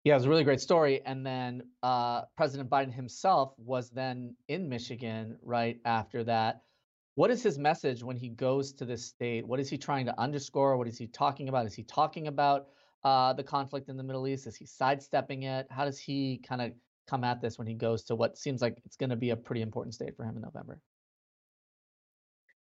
Yeah, 0.03 0.13
it 0.13 0.17
was 0.17 0.25
a 0.25 0.29
really 0.29 0.43
great 0.43 0.61
story. 0.61 1.01
And 1.05 1.25
then 1.25 1.63
uh, 1.81 2.21
President 2.37 2.69
Biden 2.69 2.93
himself 2.93 3.53
was 3.57 3.89
then 3.89 4.35
in 4.47 4.69
Michigan 4.69 5.37
right 5.41 5.79
after 5.83 6.23
that. 6.25 6.61
What 7.17 7.31
is 7.31 7.41
his 7.41 7.57
message 7.57 8.03
when 8.03 8.15
he 8.15 8.29
goes 8.29 8.71
to 8.73 8.85
this 8.85 9.03
state? 9.03 9.43
What 9.43 9.59
is 9.59 9.71
he 9.71 9.75
trying 9.75 10.05
to 10.05 10.13
underscore? 10.21 10.77
What 10.77 10.87
is 10.87 10.99
he 10.99 11.07
talking 11.07 11.49
about? 11.49 11.65
Is 11.65 11.73
he 11.73 11.81
talking 11.81 12.27
about 12.27 12.67
uh, 13.03 13.33
the 13.33 13.41
conflict 13.41 13.89
in 13.89 13.97
the 13.97 14.03
Middle 14.03 14.27
East? 14.27 14.45
Is 14.45 14.55
he 14.55 14.67
sidestepping 14.67 15.41
it? 15.41 15.65
How 15.71 15.83
does 15.83 15.97
he 15.97 16.39
kind 16.47 16.61
of 16.61 16.73
come 17.07 17.23
at 17.23 17.41
this 17.41 17.57
when 17.57 17.65
he 17.65 17.73
goes 17.73 18.03
to 18.03 18.15
what 18.15 18.37
seems 18.37 18.61
like 18.61 18.77
it's 18.85 18.97
going 18.97 19.09
to 19.09 19.15
be 19.15 19.31
a 19.31 19.35
pretty 19.35 19.63
important 19.63 19.95
state 19.95 20.15
for 20.15 20.25
him 20.25 20.35
in 20.35 20.43
November? 20.43 20.79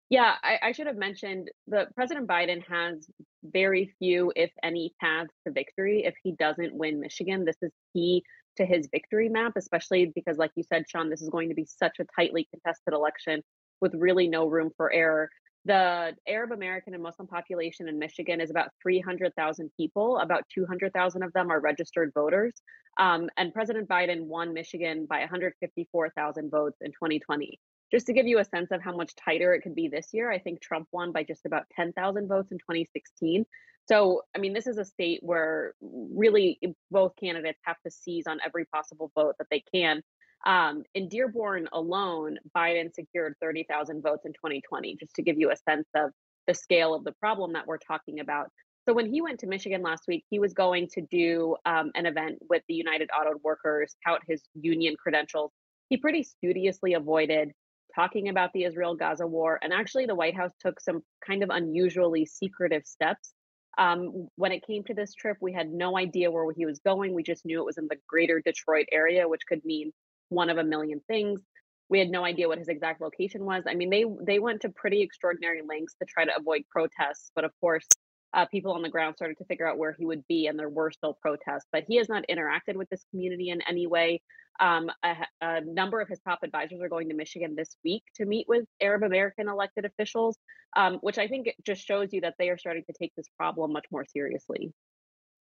Yeah, 0.08 0.34
I, 0.44 0.58
I 0.62 0.70
should 0.70 0.86
have 0.86 0.98
mentioned 0.98 1.50
that 1.66 1.92
President 1.96 2.28
Biden 2.28 2.62
has 2.68 3.08
very 3.42 3.92
few, 3.98 4.32
if 4.36 4.52
any, 4.62 4.94
paths 5.00 5.34
to 5.44 5.52
victory 5.52 6.04
if 6.04 6.14
he 6.22 6.30
doesn't 6.30 6.72
win 6.72 7.00
Michigan. 7.00 7.44
This 7.44 7.60
is 7.60 7.72
key 7.92 8.22
to 8.58 8.64
his 8.64 8.86
victory 8.92 9.28
map, 9.28 9.54
especially 9.56 10.12
because, 10.14 10.38
like 10.38 10.52
you 10.54 10.62
said, 10.62 10.84
Sean, 10.88 11.10
this 11.10 11.22
is 11.22 11.28
going 11.28 11.48
to 11.48 11.56
be 11.56 11.66
such 11.66 11.98
a 11.98 12.06
tightly 12.16 12.46
contested 12.52 12.94
election 12.94 13.42
with 13.84 13.94
really 13.94 14.26
no 14.26 14.46
room 14.46 14.70
for 14.76 14.90
error. 14.90 15.28
The 15.66 16.14
Arab 16.26 16.52
American 16.52 16.94
and 16.94 17.02
Muslim 17.02 17.28
population 17.28 17.86
in 17.88 17.98
Michigan 17.98 18.40
is 18.40 18.50
about 18.50 18.70
300,000 18.82 19.70
people. 19.78 20.18
About 20.18 20.42
200,000 20.52 21.22
of 21.22 21.32
them 21.34 21.50
are 21.50 21.60
registered 21.60 22.10
voters. 22.14 22.54
Um, 22.98 23.28
and 23.36 23.52
President 23.52 23.88
Biden 23.88 24.24
won 24.24 24.54
Michigan 24.54 25.06
by 25.08 25.20
154,000 25.20 26.50
votes 26.50 26.78
in 26.80 26.92
2020 26.92 27.60
just 27.94 28.06
to 28.06 28.12
give 28.12 28.26
you 28.26 28.40
a 28.40 28.44
sense 28.44 28.72
of 28.72 28.82
how 28.82 28.96
much 28.96 29.14
tighter 29.14 29.54
it 29.54 29.60
could 29.60 29.76
be 29.76 29.86
this 29.86 30.08
year, 30.12 30.28
I 30.28 30.40
think 30.40 30.60
Trump 30.60 30.88
won 30.90 31.12
by 31.12 31.22
just 31.22 31.46
about 31.46 31.64
10,000 31.76 32.26
votes 32.26 32.50
in 32.50 32.58
2016. 32.58 33.44
So, 33.86 34.22
I 34.34 34.40
mean, 34.40 34.52
this 34.52 34.66
is 34.66 34.78
a 34.78 34.84
state 34.84 35.20
where 35.22 35.74
really 35.80 36.58
both 36.90 37.12
candidates 37.20 37.60
have 37.64 37.76
to 37.84 37.92
seize 37.92 38.26
on 38.26 38.38
every 38.44 38.64
possible 38.64 39.12
vote 39.14 39.36
that 39.38 39.46
they 39.50 39.62
can. 39.72 40.02
Um, 40.46 40.82
in 40.94 41.08
Dearborn 41.08 41.68
alone, 41.72 42.36
Biden 42.54 42.94
secured 42.94 43.34
30,000 43.40 44.02
votes 44.02 44.26
in 44.26 44.32
2020, 44.32 44.96
just 45.00 45.14
to 45.14 45.22
give 45.22 45.38
you 45.38 45.50
a 45.50 45.56
sense 45.56 45.88
of 45.94 46.10
the 46.46 46.54
scale 46.54 46.94
of 46.94 47.04
the 47.04 47.12
problem 47.12 47.54
that 47.54 47.66
we're 47.66 47.78
talking 47.78 48.20
about. 48.20 48.48
So, 48.86 48.92
when 48.92 49.10
he 49.10 49.22
went 49.22 49.40
to 49.40 49.46
Michigan 49.46 49.82
last 49.82 50.04
week, 50.06 50.24
he 50.28 50.38
was 50.38 50.52
going 50.52 50.88
to 50.92 51.00
do 51.10 51.56
um, 51.64 51.90
an 51.94 52.04
event 52.04 52.38
with 52.50 52.62
the 52.68 52.74
United 52.74 53.08
Auto 53.18 53.38
Workers, 53.42 53.96
tout 54.06 54.20
his 54.28 54.42
union 54.54 54.94
credentials. 55.02 55.52
He 55.88 55.96
pretty 55.96 56.22
studiously 56.22 56.92
avoided 56.92 57.52
talking 57.94 58.28
about 58.28 58.50
the 58.52 58.64
Israel 58.64 58.94
Gaza 58.94 59.26
war. 59.26 59.58
And 59.62 59.72
actually, 59.72 60.04
the 60.04 60.14
White 60.14 60.36
House 60.36 60.52
took 60.60 60.80
some 60.80 61.02
kind 61.26 61.42
of 61.42 61.48
unusually 61.50 62.26
secretive 62.26 62.84
steps. 62.84 63.32
Um, 63.78 64.28
when 64.36 64.52
it 64.52 64.66
came 64.66 64.84
to 64.84 64.94
this 64.94 65.14
trip, 65.14 65.38
we 65.40 65.52
had 65.52 65.70
no 65.70 65.96
idea 65.96 66.30
where 66.30 66.52
he 66.52 66.66
was 66.66 66.80
going. 66.80 67.14
We 67.14 67.22
just 67.22 67.46
knew 67.46 67.60
it 67.60 67.66
was 67.66 67.78
in 67.78 67.88
the 67.88 67.96
greater 68.06 68.42
Detroit 68.44 68.86
area, 68.92 69.26
which 69.26 69.46
could 69.48 69.64
mean 69.64 69.92
one 70.28 70.50
of 70.50 70.58
a 70.58 70.64
million 70.64 71.00
things. 71.06 71.40
We 71.88 71.98
had 71.98 72.10
no 72.10 72.24
idea 72.24 72.48
what 72.48 72.58
his 72.58 72.68
exact 72.68 73.00
location 73.00 73.44
was. 73.44 73.64
I 73.68 73.74
mean, 73.74 73.90
they 73.90 74.04
they 74.22 74.38
went 74.38 74.62
to 74.62 74.70
pretty 74.70 75.02
extraordinary 75.02 75.60
lengths 75.68 75.94
to 76.00 76.06
try 76.06 76.24
to 76.24 76.36
avoid 76.36 76.62
protests, 76.70 77.30
but 77.34 77.44
of 77.44 77.52
course, 77.60 77.86
uh, 78.34 78.46
people 78.46 78.72
on 78.72 78.82
the 78.82 78.88
ground 78.88 79.14
started 79.16 79.38
to 79.38 79.44
figure 79.44 79.68
out 79.68 79.78
where 79.78 79.94
he 79.96 80.04
would 80.04 80.26
be, 80.26 80.46
and 80.46 80.58
there 80.58 80.68
were 80.68 80.90
still 80.90 81.16
protests. 81.20 81.66
But 81.72 81.84
he 81.86 81.96
has 81.96 82.08
not 82.08 82.24
interacted 82.28 82.74
with 82.74 82.88
this 82.90 83.04
community 83.10 83.50
in 83.50 83.60
any 83.68 83.86
way. 83.86 84.20
Um, 84.60 84.90
a, 85.02 85.14
a, 85.40 85.60
number 85.62 86.00
of 86.00 86.08
his 86.08 86.20
top 86.20 86.40
advisors 86.44 86.80
are 86.80 86.88
going 86.88 87.08
to 87.08 87.14
Michigan 87.14 87.54
this 87.56 87.76
week 87.84 88.04
to 88.16 88.24
meet 88.24 88.46
with 88.48 88.64
Arab 88.80 89.02
American 89.02 89.48
elected 89.48 89.84
officials, 89.84 90.38
um, 90.76 90.98
which 91.00 91.18
I 91.18 91.26
think 91.26 91.48
just 91.66 91.84
shows 91.84 92.12
you 92.12 92.20
that 92.20 92.34
they 92.38 92.50
are 92.50 92.58
starting 92.58 92.84
to 92.86 92.92
take 92.96 93.12
this 93.16 93.26
problem 93.36 93.72
much 93.72 93.86
more 93.90 94.04
seriously. 94.04 94.72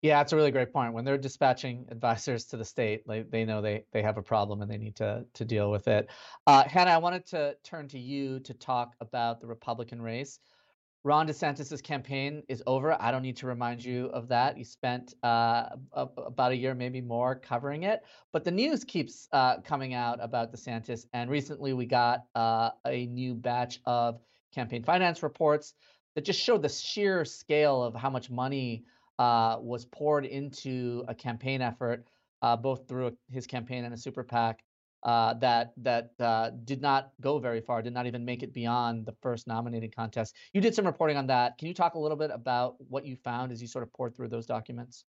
Yeah, 0.02 0.20
that's 0.20 0.32
a 0.32 0.36
really 0.36 0.52
great 0.52 0.72
point. 0.72 0.94
When 0.94 1.06
they're 1.06 1.18
dispatching 1.18 1.88
advisors 1.90 2.46
to 2.46 2.58
the 2.58 2.66
state, 2.66 3.08
like 3.08 3.32
they 3.32 3.46
know 3.46 3.62
they 3.62 3.84
they 3.92 4.04
have 4.04 4.18
a 4.18 4.22
problem 4.22 4.62
and 4.62 4.70
they 4.70 4.78
need 4.78 4.96
to 4.98 5.26
to 5.34 5.46
deal 5.46 5.72
with 5.72 5.88
it. 5.88 6.10
Uh, 6.46 6.64
Hannah, 6.66 6.92
I 6.92 6.98
wanted 6.98 7.26
to 7.28 7.56
turn 7.64 7.88
to 7.90 8.00
you 8.00 8.40
to 8.42 8.54
talk 8.54 8.94
about 9.02 9.42
the 9.42 9.48
Republican 9.48 10.02
race. 10.02 10.40
Ron 11.04 11.28
DeSantis' 11.28 11.82
campaign 11.82 12.44
is 12.50 12.62
over. 12.68 13.02
I 13.02 13.12
don't 13.12 13.22
need 13.22 13.38
to 13.38 13.48
remind 13.48 13.84
you 13.84 14.08
of 14.08 14.28
that. 14.28 14.58
You 14.58 14.66
spent 14.66 15.14
uh, 15.24 15.70
a, 15.94 16.08
about 16.18 16.52
a 16.52 16.56
year, 16.56 16.76
maybe 16.76 17.02
more, 17.02 17.34
covering 17.36 17.84
it. 17.84 18.02
But 18.34 18.44
the 18.44 18.52
news 18.52 18.84
keeps 18.84 19.30
uh, 19.32 19.62
coming 19.62 19.94
out 19.94 20.20
about 20.22 20.52
DeSantis. 20.52 21.06
And 21.14 21.30
recently 21.30 21.72
we 21.72 21.86
got 21.86 22.26
uh, 22.36 22.72
a 22.86 23.06
new 23.06 23.36
batch 23.36 23.80
of 23.86 24.20
campaign 24.54 24.84
finance 24.84 25.24
reports 25.24 25.76
that 26.16 26.26
just 26.26 26.42
showed 26.42 26.62
the 26.62 26.70
sheer 26.70 27.24
scale 27.24 27.84
of 27.84 27.96
how 27.96 28.10
much 28.10 28.30
money 28.30 28.84
uh, 29.20 29.58
was 29.60 29.86
poured 29.86 30.26
into 30.26 31.04
a 31.08 31.16
campaign 31.16 31.62
effort, 31.62 32.08
uh, 32.42 32.56
both 32.56 32.88
through 32.88 33.18
his 33.30 33.48
campaign 33.48 33.86
and 33.86 33.94
a 33.94 33.98
super 33.98 34.24
PAC 34.24 34.64
uh, 35.04 35.34
that 35.36 35.74
that 35.78 36.12
uh, 36.20 36.52
did 36.66 36.82
not 36.82 37.12
go 37.22 37.40
very 37.40 37.62
far, 37.62 37.82
did 37.82 37.94
not 37.94 38.08
even 38.08 38.26
make 38.26 38.44
it 38.44 38.54
beyond 38.54 39.06
the 39.06 39.16
first 39.22 39.48
nominating 39.48 39.92
contest. 39.92 40.36
You 40.54 40.62
did 40.62 40.76
some 40.76 40.86
reporting 40.86 41.18
on 41.18 41.28
that. 41.28 41.58
Can 41.58 41.68
you 41.68 41.74
talk 41.74 41.96
a 41.96 42.00
little 42.00 42.18
bit 42.18 42.32
about 42.32 42.76
what 42.90 43.06
you 43.06 43.16
found 43.16 43.52
as 43.52 43.62
you 43.62 43.68
sort 43.68 43.84
of 43.84 43.94
poured 43.94 44.16
through 44.16 44.30
those 44.30 44.46
documents? 44.46 45.06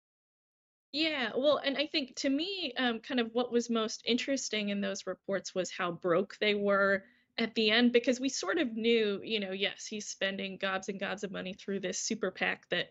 Yeah, 0.93 1.31
well, 1.35 1.57
and 1.57 1.77
I 1.77 1.87
think 1.87 2.15
to 2.17 2.29
me, 2.29 2.73
um, 2.77 2.99
kind 3.01 3.19
of 3.19 3.29
what 3.33 3.51
was 3.51 3.69
most 3.69 4.03
interesting 4.05 4.69
in 4.69 4.81
those 4.81 5.05
reports 5.05 5.53
was 5.53 5.69
how 5.69 5.91
broke 5.91 6.37
they 6.39 6.55
were 6.55 7.03
at 7.37 7.53
the 7.55 7.71
end, 7.71 7.91
because 7.91 8.19
we 8.19 8.29
sort 8.29 8.57
of 8.57 8.73
knew, 8.73 9.21
you 9.23 9.39
know, 9.39 9.51
yes, 9.51 9.85
he's 9.85 10.07
spending 10.07 10.57
gobs 10.57 10.89
and 10.89 10.99
gobs 10.99 11.23
of 11.23 11.31
money 11.31 11.53
through 11.53 11.81
this 11.81 11.99
super 11.99 12.31
PAC 12.31 12.67
that 12.69 12.87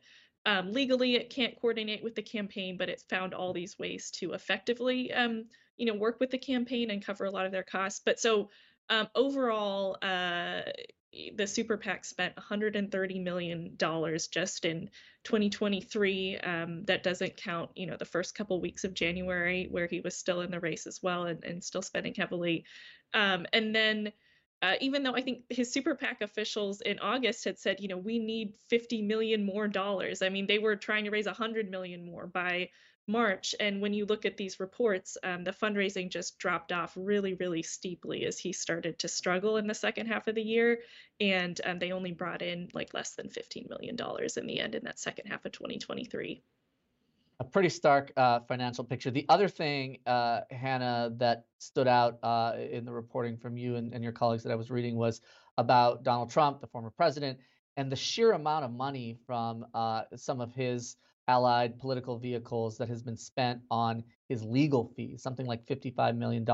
um, 0.47 0.73
legally 0.73 1.17
it 1.17 1.29
can't 1.29 1.61
coordinate 1.61 2.03
with 2.03 2.15
the 2.15 2.23
campaign, 2.23 2.77
but 2.79 2.89
it's 2.89 3.03
found 3.03 3.35
all 3.35 3.53
these 3.53 3.79
ways 3.79 4.11
to 4.13 4.33
effectively 4.33 5.13
um, 5.13 5.45
you 5.77 5.87
know 5.87 5.95
work 5.95 6.19
with 6.21 6.31
the 6.31 6.39
campaign 6.39 6.91
and 6.91 7.05
cover 7.05 7.25
a 7.25 7.31
lot 7.31 7.45
of 7.45 7.53
their 7.53 7.65
costs. 7.65 8.01
But 8.05 8.19
so 8.19 8.49
um, 8.89 9.09
overall 9.15 9.99
uh, 10.01 10.61
the 11.35 11.47
super 11.47 11.77
pac 11.77 12.05
spent 12.05 12.37
130 12.37 13.19
million 13.19 13.73
dollars 13.77 14.29
just 14.29 14.65
in 14.65 14.89
2023 15.25 16.39
um, 16.39 16.85
that 16.85 17.03
doesn't 17.03 17.37
count 17.37 17.71
you 17.75 17.87
know 17.87 17.97
the 17.97 18.05
first 18.05 18.35
couple 18.35 18.61
weeks 18.61 18.85
of 18.85 18.93
january 18.95 19.67
where 19.71 19.87
he 19.87 20.01
was 20.01 20.17
still 20.17 20.43
in 20.43 20.51
the 20.51 20.61
race 20.61 20.87
as 20.87 21.03
well 21.03 21.25
and, 21.25 21.43
and 21.45 21.65
still 21.65 21.83
spending 21.83 22.15
heavily. 22.15 22.65
Um, 23.15 23.47
and 23.53 23.75
then 23.75 24.13
uh, 24.63 24.75
even 24.81 25.03
though 25.03 25.15
I 25.15 25.23
think 25.23 25.43
his 25.51 25.73
super 25.73 25.95
PAC 25.95 26.23
officials 26.23 26.81
in 26.81 26.99
August 26.99 27.45
had 27.45 27.59
said, 27.59 27.81
you 27.81 27.89
know, 27.89 27.99
we 27.99 28.19
need 28.19 28.55
50 28.69 29.03
million 29.03 29.45
more 29.45 29.69
dollars. 29.69 30.23
I 30.23 30.29
mean, 30.29 30.47
they 30.47 30.59
were 30.59 30.77
trying 30.77 31.05
to 31.05 31.11
raise 31.11 31.27
100 31.27 31.71
million 31.71 32.05
more 32.05 32.27
by 32.27 32.71
March. 33.09 33.55
And 33.61 33.81
when 33.81 33.95
you 33.95 34.07
look 34.07 34.25
at 34.25 34.37
these 34.37 34.59
reports, 34.59 35.17
um, 35.23 35.45
the 35.45 35.53
fundraising 35.53 36.11
just 36.11 36.39
dropped 36.39 36.73
off 36.73 36.93
really, 36.97 37.35
really 37.35 37.63
steeply 37.63 38.25
as 38.25 38.39
he 38.39 38.53
started 38.53 38.99
to 39.01 39.09
struggle 39.09 39.59
in 39.59 39.67
the 39.67 39.75
second 39.75 40.07
half 40.07 40.27
of 40.27 40.35
the 40.35 40.43
year. 40.43 40.81
And 41.21 41.61
um, 41.65 41.79
they 41.79 41.93
only 41.93 42.13
brought 42.13 42.43
in 42.43 42.69
like 42.73 42.95
less 42.95 43.15
than 43.15 43.29
$15 43.29 43.69
million 43.69 43.97
in 44.37 44.47
the 44.47 44.59
end 44.59 44.75
in 44.75 44.85
that 44.85 44.99
second 44.99 45.27
half 45.27 45.45
of 45.45 45.53
2023. 45.53 46.43
A 47.39 47.45
pretty 47.45 47.69
stark 47.69 48.13
uh, 48.17 48.41
financial 48.41 48.83
picture. 48.83 49.11
The 49.11 49.27
other 49.29 49.47
thing, 49.47 49.99
uh, 50.07 50.41
Hannah, 50.51 51.13
that 51.19 51.45
stood 51.59 51.87
out 51.87 52.19
uh, 52.23 52.55
in 52.71 52.87
the 52.87 52.93
reporting 52.93 53.37
from 53.37 53.59
you 53.59 53.77
and, 53.77 53.93
and 53.93 54.03
your 54.03 54.13
colleagues 54.13 54.43
that 54.45 54.53
I 54.53 54.55
was 54.55 54.71
reading 54.71 54.97
was 54.97 55.21
about 55.59 56.03
Donald 56.03 56.31
Trump, 56.31 56.63
the 56.63 56.67
former 56.67 56.91
president, 56.91 57.39
and 57.77 57.93
the 57.93 57.97
sheer 57.97 58.33
amount 58.33 58.65
of 58.65 58.73
money 58.73 59.19
from 59.27 59.67
uh, 59.75 60.05
some 60.15 60.41
of 60.41 60.55
his 60.55 60.97
allied 61.29 61.79
political 61.79 62.19
vehicles 62.19 62.79
that 62.79 62.89
has 62.89 63.03
been 63.03 63.17
spent 63.17 63.61
on 63.71 64.03
his 64.29 64.43
legal 64.43 64.93
fees, 64.97 65.23
something 65.23 65.45
like 65.47 65.67
$55 65.67 66.17
million. 66.17 66.47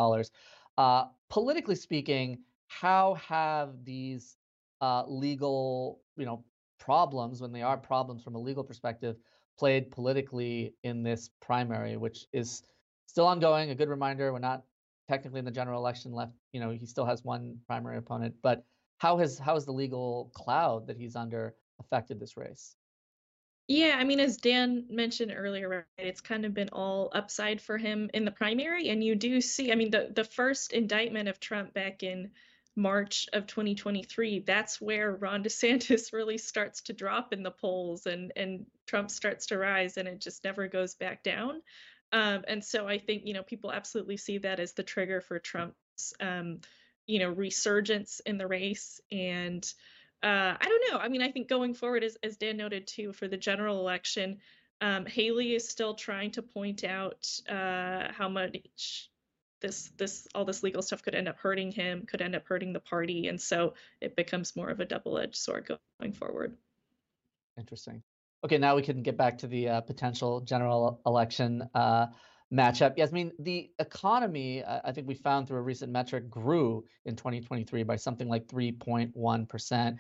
Uh, 0.79 1.05
politically 1.29 1.75
speaking, 1.77 2.39
how 2.67 3.15
have 3.15 3.85
these 3.85 4.37
uh, 4.81 5.05
legal, 5.07 6.01
you 6.17 6.27
know, 6.27 6.45
problems, 6.79 7.41
when 7.41 7.53
they 7.53 7.63
are 7.63 7.77
problems 7.77 8.23
from 8.25 8.35
a 8.35 8.39
legal 8.39 8.65
perspective, 8.65 9.17
played 9.59 9.91
politically 9.91 10.75
in 10.83 11.03
this 11.03 11.31
primary, 11.41 11.97
which 11.97 12.27
is 12.33 12.63
still 13.07 13.27
ongoing? 13.27 13.71
A 13.71 13.75
good 13.75 13.89
reminder: 13.89 14.33
we're 14.33 14.39
not 14.39 14.65
technically 15.09 15.39
in 15.39 15.45
the 15.45 15.51
general 15.51 15.81
election 15.81 16.13
left. 16.13 16.33
You 16.53 16.61
know, 16.61 16.71
he 16.71 16.87
still 16.87 17.05
has 17.05 17.25
one 17.25 17.59
primary 17.67 17.99
opponent, 17.99 18.35
but 18.43 18.65
how 18.99 19.19
has 19.19 19.39
how 19.39 19.55
has 19.55 19.65
the 19.65 19.73
legal 19.73 20.31
cloud 20.35 20.87
that 20.87 20.97
he's 20.97 21.17
under 21.17 21.55
affected 21.81 22.21
this 22.21 22.37
race? 22.37 22.77
Yeah, 23.69 23.97
I 23.99 24.05
mean, 24.05 24.21
as 24.21 24.37
Dan 24.37 24.87
mentioned 24.91 25.33
earlier, 25.35 25.69
right, 25.69 25.85
it's 25.97 26.21
kind 26.21 26.45
of 26.45 26.53
been 26.53 26.69
all 26.73 27.11
upside 27.15 27.61
for 27.61 27.79
him 27.79 28.11
in 28.13 28.25
the 28.25 28.31
primary. 28.31 28.89
And 28.89 29.03
you 29.03 29.15
do 29.15 29.41
see, 29.41 29.71
I 29.71 29.77
mean, 29.77 29.91
the, 29.91 30.11
the 30.15 30.25
first 30.25 30.73
indictment 30.73 31.29
of 31.29 31.41
Trump 31.41 31.73
back 31.73 32.03
in 32.03 32.33
March 32.75 33.27
of 33.33 33.47
2023, 33.47 34.41
that's 34.41 34.81
where 34.81 35.15
Ron 35.15 35.45
DeSantis 35.45 36.13
really 36.13 36.39
starts 36.39 36.83
to 36.83 36.93
drop 36.93 37.33
in 37.33 37.43
the 37.43 37.51
polls 37.51 38.07
and, 38.07 38.33
and 38.37 38.67
Trump 38.87 39.11
starts 39.11 39.47
to 39.47 39.59
rise 39.59 39.97
and 39.97 40.09
it 40.09 40.21
just 40.21 40.45
never 40.45 40.69
goes 40.69 40.95
back 40.95 41.23
down. 41.23 41.61
Um, 42.13 42.45
and 42.47 42.65
so 42.65 42.87
I 42.87 42.99
think, 42.99 43.23
you 43.25 43.35
know, 43.35 43.43
people 43.43 43.73
absolutely 43.73 44.17
see 44.17 44.39
that 44.39 44.61
as 44.61 44.73
the 44.73 44.83
trigger 44.83 45.21
for 45.21 45.39
Trump's, 45.39 46.15
um, 46.21 46.61
you 47.07 47.19
know, 47.19 47.31
resurgence 47.31 48.21
in 48.25 48.39
the 48.39 48.47
race. 48.47 49.01
And 49.11 49.65
uh, 50.23 50.55
I 50.61 50.65
don't 50.65 50.93
know. 50.93 50.99
I 50.99 51.09
mean, 51.09 51.23
I 51.23 51.31
think 51.31 51.49
going 51.49 51.75
forward, 51.75 52.05
as, 52.05 52.17
as 52.23 52.37
Dan 52.37 52.57
noted 52.57 52.87
too, 52.87 53.13
for 53.13 53.29
the 53.29 53.37
general 53.37 53.81
election, 53.81 54.39
um, 54.81 55.07
Haley 55.07 55.55
is 55.55 55.69
still 55.69 55.95
trying 55.95 56.33
to 56.33 56.43
point 56.43 56.85
out 56.85 57.29
uh, 57.49 58.13
how 58.13 58.29
much 58.29 59.11
this 59.63 59.93
this 59.97 60.29
all 60.35 60.45
this 60.45 60.63
legal 60.63 60.83
stuff 60.83 61.03
could 61.03 61.15
end 61.15 61.29
up 61.29 61.39
hurting 61.39 61.73
him, 61.73 62.05
could 62.07 62.21
end 62.21 62.35
up 62.35 62.47
hurting 62.47 62.73
the 62.73 62.81
party, 62.81 63.29
and 63.29 63.41
so 63.41 63.75
it 64.01 64.17
becomes 64.17 64.55
more 64.55 64.69
of 64.69 64.81
a 64.81 64.85
double-edged 64.85 65.37
sword 65.37 65.71
going 66.01 66.13
forward. 66.13 66.55
Interesting. 67.57 68.03
Okay, 68.45 68.59
now 68.59 68.75
we 68.75 68.83
can 68.83 69.03
get 69.03 69.17
back 69.17 69.39
to 69.39 69.47
the 69.47 69.69
uh, 69.69 69.81
potential 69.81 70.41
general 70.41 71.01
election 71.07 71.63
uh, 71.75 72.09
matchup. 72.53 72.95
Yes, 72.97 73.11
I 73.11 73.13
mean 73.13 73.33
the 73.39 73.71
economy. 73.79 74.63
Uh, 74.65 74.81
I 74.85 74.93
think 74.93 75.07
we 75.07 75.15
found 75.15 75.49
through 75.49 75.59
a 75.59 75.63
recent 75.63 75.93
metric 75.93 76.29
grew 76.29 76.85
in 77.07 77.17
2023 77.17 77.85
by 77.85 77.97
something 77.97 78.29
like 78.29 78.47
3.1 78.49 79.49
percent. 79.49 79.97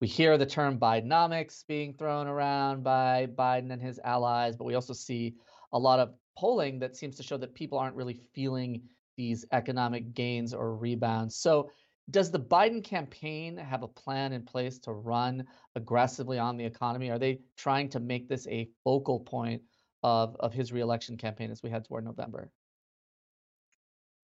We 0.00 0.08
hear 0.08 0.36
the 0.36 0.44
term 0.44 0.78
Bidenomics 0.78 1.64
being 1.66 1.94
thrown 1.94 2.26
around 2.26 2.82
by 2.82 3.26
Biden 3.26 3.72
and 3.72 3.80
his 3.80 4.00
allies, 4.02 4.56
but 4.56 4.64
we 4.64 4.74
also 4.74 4.92
see 4.92 5.36
a 5.72 5.78
lot 5.78 6.00
of 6.00 6.14
polling 6.36 6.80
that 6.80 6.96
seems 6.96 7.16
to 7.16 7.22
show 7.22 7.36
that 7.36 7.54
people 7.54 7.78
aren't 7.78 7.94
really 7.94 8.20
feeling 8.34 8.82
these 9.16 9.44
economic 9.52 10.14
gains 10.14 10.54
or 10.54 10.74
rebounds. 10.76 11.36
So, 11.36 11.70
does 12.10 12.30
the 12.30 12.40
Biden 12.40 12.84
campaign 12.84 13.56
have 13.56 13.82
a 13.82 13.88
plan 13.88 14.34
in 14.34 14.42
place 14.44 14.78
to 14.80 14.92
run 14.92 15.46
aggressively 15.74 16.38
on 16.38 16.58
the 16.58 16.64
economy? 16.64 17.10
Are 17.10 17.18
they 17.18 17.40
trying 17.56 17.88
to 17.90 18.00
make 18.00 18.28
this 18.28 18.46
a 18.46 18.68
focal 18.84 19.20
point 19.20 19.62
of, 20.02 20.36
of 20.38 20.52
his 20.52 20.70
reelection 20.70 21.16
campaign 21.16 21.50
as 21.50 21.62
we 21.62 21.70
head 21.70 21.86
toward 21.86 22.04
November? 22.04 22.50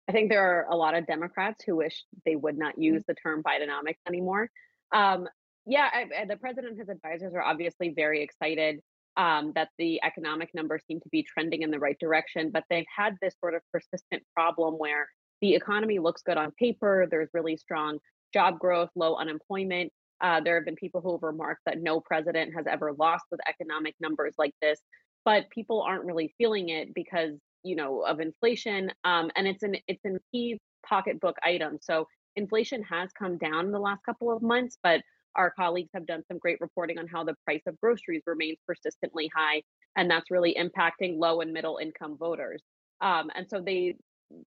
I 0.09 0.13
think 0.13 0.29
there 0.29 0.43
are 0.43 0.67
a 0.71 0.77
lot 0.77 0.95
of 0.95 1.07
Democrats 1.07 1.63
who 1.65 1.77
wish 1.77 2.05
they 2.25 2.35
would 2.35 2.59
not 2.59 2.79
use 2.79 3.05
the 3.07 3.15
term 3.15 3.43
Bidenomics 3.45 3.99
anymore. 4.09 4.51
Um, 4.91 5.29
yeah, 5.67 5.89
I, 5.93 6.25
the 6.25 6.37
president 6.37 6.73
and 6.73 6.79
his 6.79 6.89
advisors 6.89 7.35
are 7.35 7.43
obviously 7.43 7.91
very 7.91 8.23
excited 8.23 8.81
um, 9.19 9.53
that 9.57 9.69
the 9.79 10.01
economic 10.03 10.51
numbers 10.55 10.83
seem 10.87 11.01
to 11.01 11.09
be 11.11 11.23
trending 11.23 11.63
in 11.63 11.71
the 11.71 11.79
right 11.79 11.99
direction, 11.99 12.51
but 12.51 12.65
they've 12.71 12.87
had 12.95 13.17
this 13.21 13.35
sort 13.41 13.55
of 13.55 13.61
persistent 13.73 14.23
problem 14.35 14.75
where 14.75 15.09
the 15.41 15.55
economy 15.55 15.99
looks 15.99 16.23
good 16.23 16.37
on 16.37 16.53
paper. 16.53 17.07
There's 17.11 17.29
really 17.35 17.57
strong 17.57 17.99
job 18.33 18.59
growth, 18.59 18.91
low 18.95 19.17
unemployment. 19.17 19.93
Uh, 20.21 20.41
there 20.41 20.55
have 20.55 20.65
been 20.65 20.77
people 20.77 21.01
who 21.01 21.13
have 21.13 21.23
remarked 21.23 21.61
that 21.67 21.81
no 21.81 22.01
president 22.01 22.55
has 22.55 22.67
ever 22.67 22.93
lost 22.93 23.25
with 23.31 23.41
economic 23.49 23.95
numbers 24.01 24.35
like 24.39 24.55
this, 24.63 24.81
but 25.25 25.51
people 25.51 25.83
aren't 25.83 26.05
really 26.05 26.35
feeling 26.39 26.71
it 26.71 26.95
because 26.95 27.33
you 27.65 27.77
know 27.77 28.03
of 28.03 28.21
inflation, 28.21 28.91
um, 29.05 29.31
and 29.37 29.47
it's 29.47 29.63
an 29.63 29.77
it's 29.87 30.05
a 30.05 30.19
key 30.33 30.61
pocketbook 30.89 31.37
item. 31.43 31.79
So 31.81 32.07
inflation 32.37 32.83
has 32.85 33.11
come 33.19 33.37
down 33.39 33.67
in 33.67 33.73
the 33.73 33.81
last 33.81 34.05
couple 34.05 34.33
of 34.33 34.43
months, 34.43 34.79
but 34.83 35.03
our 35.39 35.51
colleagues 35.51 35.91
have 35.95 36.07
done 36.07 36.23
some 36.29 36.39
great 36.39 36.61
reporting 36.61 36.99
on 36.99 37.07
how 37.07 37.25
the 37.25 37.35
price 37.45 37.63
of 37.67 37.81
groceries 37.81 38.23
remains 38.27 38.59
persistently 38.67 39.31
high, 39.35 39.63
and 39.97 40.11
that's 40.11 40.31
really 40.31 40.55
impacting 40.59 41.19
low 41.19 41.41
and 41.41 41.53
middle 41.53 41.79
income 41.79 42.17
voters. 42.19 42.63
Um, 43.01 43.31
and 43.35 43.47
so 43.49 43.63
they 43.63 43.95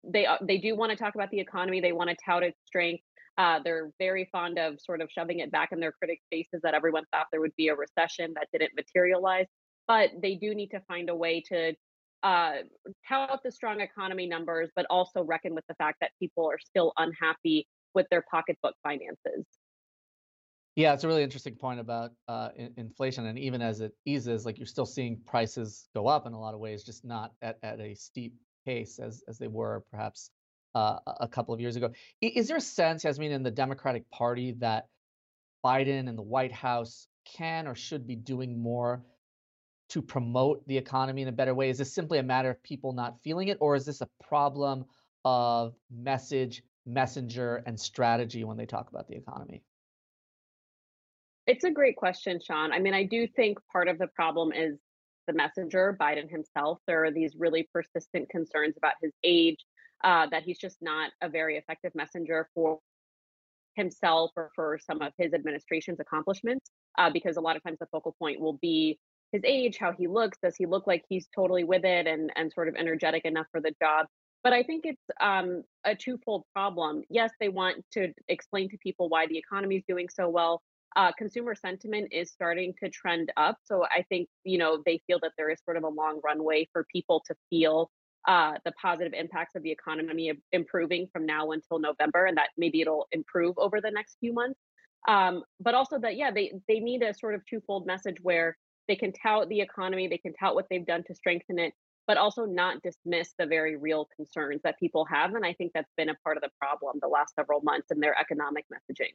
they 0.03 0.25
uh, 0.25 0.37
they 0.41 0.57
do 0.57 0.75
want 0.75 0.91
to 0.91 0.95
talk 0.95 1.15
about 1.15 1.29
the 1.29 1.39
economy. 1.39 1.81
They 1.81 1.91
want 1.91 2.09
to 2.09 2.15
tout 2.25 2.43
its 2.43 2.57
strength. 2.65 3.03
Uh, 3.37 3.59
they're 3.63 3.91
very 3.99 4.27
fond 4.31 4.57
of 4.57 4.79
sort 4.81 5.01
of 5.01 5.09
shoving 5.11 5.39
it 5.39 5.51
back 5.51 5.69
in 5.71 5.79
their 5.79 5.91
critics' 5.91 6.25
faces 6.31 6.61
that 6.63 6.73
everyone 6.73 7.03
thought 7.11 7.27
there 7.31 7.41
would 7.41 7.55
be 7.55 7.67
a 7.67 7.75
recession 7.75 8.33
that 8.35 8.47
didn't 8.51 8.71
materialize. 8.75 9.45
But 9.87 10.09
they 10.21 10.35
do 10.35 10.55
need 10.55 10.69
to 10.69 10.81
find 10.87 11.09
a 11.09 11.15
way 11.15 11.41
to 11.49 11.73
uh, 12.23 12.53
tout 13.07 13.39
the 13.43 13.51
strong 13.51 13.81
economy 13.81 14.27
numbers, 14.27 14.69
but 14.75 14.85
also 14.89 15.23
reckon 15.23 15.55
with 15.55 15.63
the 15.67 15.75
fact 15.75 15.97
that 16.01 16.11
people 16.19 16.45
are 16.47 16.59
still 16.59 16.91
unhappy 16.97 17.67
with 17.93 18.07
their 18.11 18.23
pocketbook 18.29 18.75
finances. 18.83 19.45
Yeah, 20.75 20.93
it's 20.93 21.03
a 21.03 21.07
really 21.07 21.23
interesting 21.23 21.55
point 21.55 21.79
about 21.79 22.11
uh, 22.27 22.49
in- 22.55 22.73
inflation, 22.77 23.25
and 23.25 23.37
even 23.37 23.61
as 23.61 23.81
it 23.81 23.93
eases, 24.05 24.45
like 24.45 24.57
you're 24.57 24.65
still 24.65 24.85
seeing 24.85 25.19
prices 25.25 25.89
go 25.93 26.07
up 26.07 26.25
in 26.25 26.33
a 26.33 26.39
lot 26.39 26.53
of 26.53 26.59
ways, 26.59 26.83
just 26.83 27.03
not 27.05 27.33
at, 27.41 27.57
at 27.63 27.79
a 27.79 27.95
steep 27.95 28.35
pace 28.65 28.99
as 28.99 29.23
as 29.27 29.37
they 29.37 29.47
were 29.47 29.83
perhaps 29.91 30.31
uh, 30.75 30.99
a 31.19 31.27
couple 31.27 31.53
of 31.53 31.59
years 31.59 31.75
ago. 31.75 31.91
Is 32.21 32.47
there 32.47 32.57
a 32.57 32.61
sense, 32.61 33.03
Yasmeen, 33.03 33.31
in 33.31 33.43
the 33.43 33.51
Democratic 33.51 34.09
Party 34.09 34.53
that 34.59 34.87
Biden 35.65 36.07
and 36.09 36.17
the 36.17 36.23
White 36.23 36.53
House 36.53 37.07
can 37.25 37.67
or 37.67 37.75
should 37.75 38.07
be 38.07 38.15
doing 38.15 38.61
more 38.61 39.03
to 39.89 40.01
promote 40.01 40.65
the 40.67 40.77
economy 40.77 41.23
in 41.23 41.27
a 41.27 41.33
better 41.33 41.55
way? 41.55 41.69
Is 41.69 41.77
this 41.79 41.93
simply 41.93 42.19
a 42.19 42.23
matter 42.23 42.49
of 42.51 42.63
people 42.63 42.93
not 42.93 43.21
feeling 43.23 43.49
it, 43.49 43.57
or 43.61 43.75
is 43.75 43.85
this 43.85 44.01
a 44.01 44.09
problem 44.23 44.85
of 45.25 45.75
message, 45.91 46.63
messenger, 46.85 47.57
and 47.65 47.79
strategy 47.79 48.43
when 48.43 48.57
they 48.57 48.65
talk 48.65 48.89
about 48.89 49.07
the 49.07 49.15
economy? 49.15 49.63
It's 51.49 51.63
a 51.63 51.71
great 51.71 51.95
question, 51.95 52.39
Sean. 52.39 52.71
I 52.71 52.77
mean, 52.77 52.93
I 52.93 53.05
do 53.05 53.25
think 53.25 53.57
part 53.73 53.87
of 53.87 53.97
the 53.97 54.05
problem 54.05 54.51
is 54.53 54.77
the 55.25 55.33
messenger, 55.33 55.97
Biden 55.99 56.29
himself. 56.29 56.77
There 56.85 57.03
are 57.05 57.11
these 57.11 57.33
really 57.35 57.67
persistent 57.73 58.29
concerns 58.29 58.77
about 58.77 58.93
his 59.01 59.11
age, 59.23 59.57
uh, 60.03 60.27
that 60.29 60.43
he's 60.43 60.59
just 60.59 60.77
not 60.79 61.09
a 61.23 61.27
very 61.27 61.57
effective 61.57 61.91
messenger 61.95 62.49
for 62.53 62.77
himself 63.73 64.29
or 64.35 64.51
for 64.53 64.77
some 64.77 65.01
of 65.01 65.11
his 65.17 65.33
administration's 65.33 65.99
accomplishments, 65.99 66.69
uh, 66.99 67.09
because 67.09 67.35
a 67.35 67.41
lot 67.41 67.55
of 67.55 67.63
times 67.63 67.79
the 67.79 67.87
focal 67.87 68.15
point 68.19 68.39
will 68.39 68.59
be 68.61 68.99
his 69.31 69.41
age, 69.43 69.79
how 69.79 69.91
he 69.91 70.05
looks. 70.05 70.37
Does 70.43 70.55
he 70.55 70.67
look 70.67 70.85
like 70.85 71.03
he's 71.09 71.27
totally 71.35 71.63
with 71.63 71.83
it 71.83 72.05
and 72.05 72.31
and 72.35 72.53
sort 72.53 72.67
of 72.67 72.75
energetic 72.75 73.25
enough 73.25 73.47
for 73.51 73.59
the 73.59 73.73
job? 73.81 74.05
But 74.43 74.53
I 74.53 74.61
think 74.61 74.83
it's 74.85 75.01
um, 75.19 75.63
a 75.83 75.95
twofold 75.95 76.43
problem. 76.53 77.01
Yes, 77.09 77.31
they 77.39 77.49
want 77.49 77.83
to 77.93 78.13
explain 78.27 78.69
to 78.69 78.77
people 78.77 79.09
why 79.09 79.25
the 79.25 79.39
economy 79.39 79.77
is 79.77 79.83
doing 79.87 80.09
so 80.09 80.29
well, 80.29 80.61
uh, 80.95 81.11
consumer 81.17 81.55
sentiment 81.55 82.09
is 82.11 82.31
starting 82.31 82.73
to 82.83 82.89
trend 82.89 83.31
up. 83.37 83.57
So 83.63 83.83
I 83.83 84.03
think, 84.09 84.27
you 84.43 84.57
know, 84.57 84.81
they 84.85 85.01
feel 85.07 85.19
that 85.21 85.33
there 85.37 85.49
is 85.49 85.59
sort 85.63 85.77
of 85.77 85.83
a 85.83 85.89
long 85.89 86.19
runway 86.23 86.67
for 86.73 86.85
people 86.91 87.23
to 87.27 87.35
feel 87.49 87.91
uh, 88.27 88.53
the 88.65 88.71
positive 88.73 89.13
impacts 89.13 89.55
of 89.55 89.63
the 89.63 89.71
economy 89.71 90.31
improving 90.51 91.07
from 91.13 91.25
now 91.25 91.51
until 91.51 91.79
November, 91.79 92.25
and 92.25 92.37
that 92.37 92.49
maybe 92.57 92.81
it'll 92.81 93.07
improve 93.11 93.57
over 93.57 93.79
the 93.79 93.91
next 93.91 94.17
few 94.19 94.33
months. 94.33 94.59
Um, 95.07 95.43
but 95.59 95.73
also 95.73 95.97
that, 95.99 96.17
yeah, 96.17 96.31
they, 96.31 96.53
they 96.67 96.79
need 96.79 97.01
a 97.03 97.13
sort 97.13 97.33
of 97.35 97.45
twofold 97.45 97.85
message 97.85 98.17
where 98.21 98.57
they 98.87 98.95
can 98.95 99.13
tout 99.13 99.47
the 99.47 99.61
economy, 99.61 100.07
they 100.07 100.17
can 100.17 100.33
tout 100.33 100.55
what 100.55 100.65
they've 100.69 100.85
done 100.85 101.03
to 101.05 101.15
strengthen 101.15 101.59
it, 101.59 101.73
but 102.07 102.17
also 102.17 102.43
not 102.45 102.81
dismiss 102.81 103.33
the 103.37 103.45
very 103.45 103.77
real 103.77 104.09
concerns 104.15 104.61
that 104.63 104.79
people 104.79 105.05
have. 105.05 105.35
And 105.35 105.45
I 105.45 105.53
think 105.53 105.71
that's 105.73 105.91
been 105.95 106.09
a 106.09 106.15
part 106.23 106.37
of 106.37 106.43
the 106.43 106.49
problem 106.59 106.97
the 107.01 107.07
last 107.07 107.35
several 107.35 107.61
months 107.61 107.91
in 107.91 107.99
their 107.99 108.17
economic 108.19 108.65
messaging. 108.73 109.13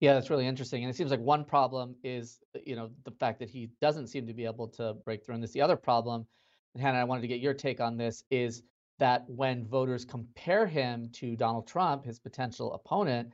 Yeah, 0.00 0.14
that's 0.14 0.30
really 0.30 0.46
interesting. 0.46 0.82
And 0.82 0.90
it 0.90 0.96
seems 0.96 1.10
like 1.10 1.20
one 1.20 1.44
problem 1.44 1.94
is, 2.02 2.40
uh, 2.56 2.60
you 2.64 2.74
know, 2.74 2.90
the 3.04 3.10
fact 3.10 3.38
that 3.40 3.50
he 3.50 3.70
doesn't 3.80 4.08
seem 4.08 4.26
to 4.26 4.34
be 4.34 4.46
able 4.46 4.66
to 4.68 4.94
break 5.04 5.24
through. 5.24 5.34
And 5.34 5.44
this 5.44 5.52
the 5.52 5.60
other 5.60 5.76
problem, 5.76 6.26
and 6.74 6.82
Hannah, 6.82 6.98
I 6.98 7.04
wanted 7.04 7.22
to 7.22 7.28
get 7.28 7.40
your 7.40 7.54
take 7.54 7.80
on 7.80 7.96
this, 7.96 8.24
is 8.30 8.62
that 8.98 9.28
when 9.28 9.66
voters 9.66 10.04
compare 10.04 10.66
him 10.66 11.10
to 11.12 11.36
Donald 11.36 11.66
Trump, 11.66 12.04
his 12.04 12.18
potential 12.18 12.72
opponent, 12.72 13.30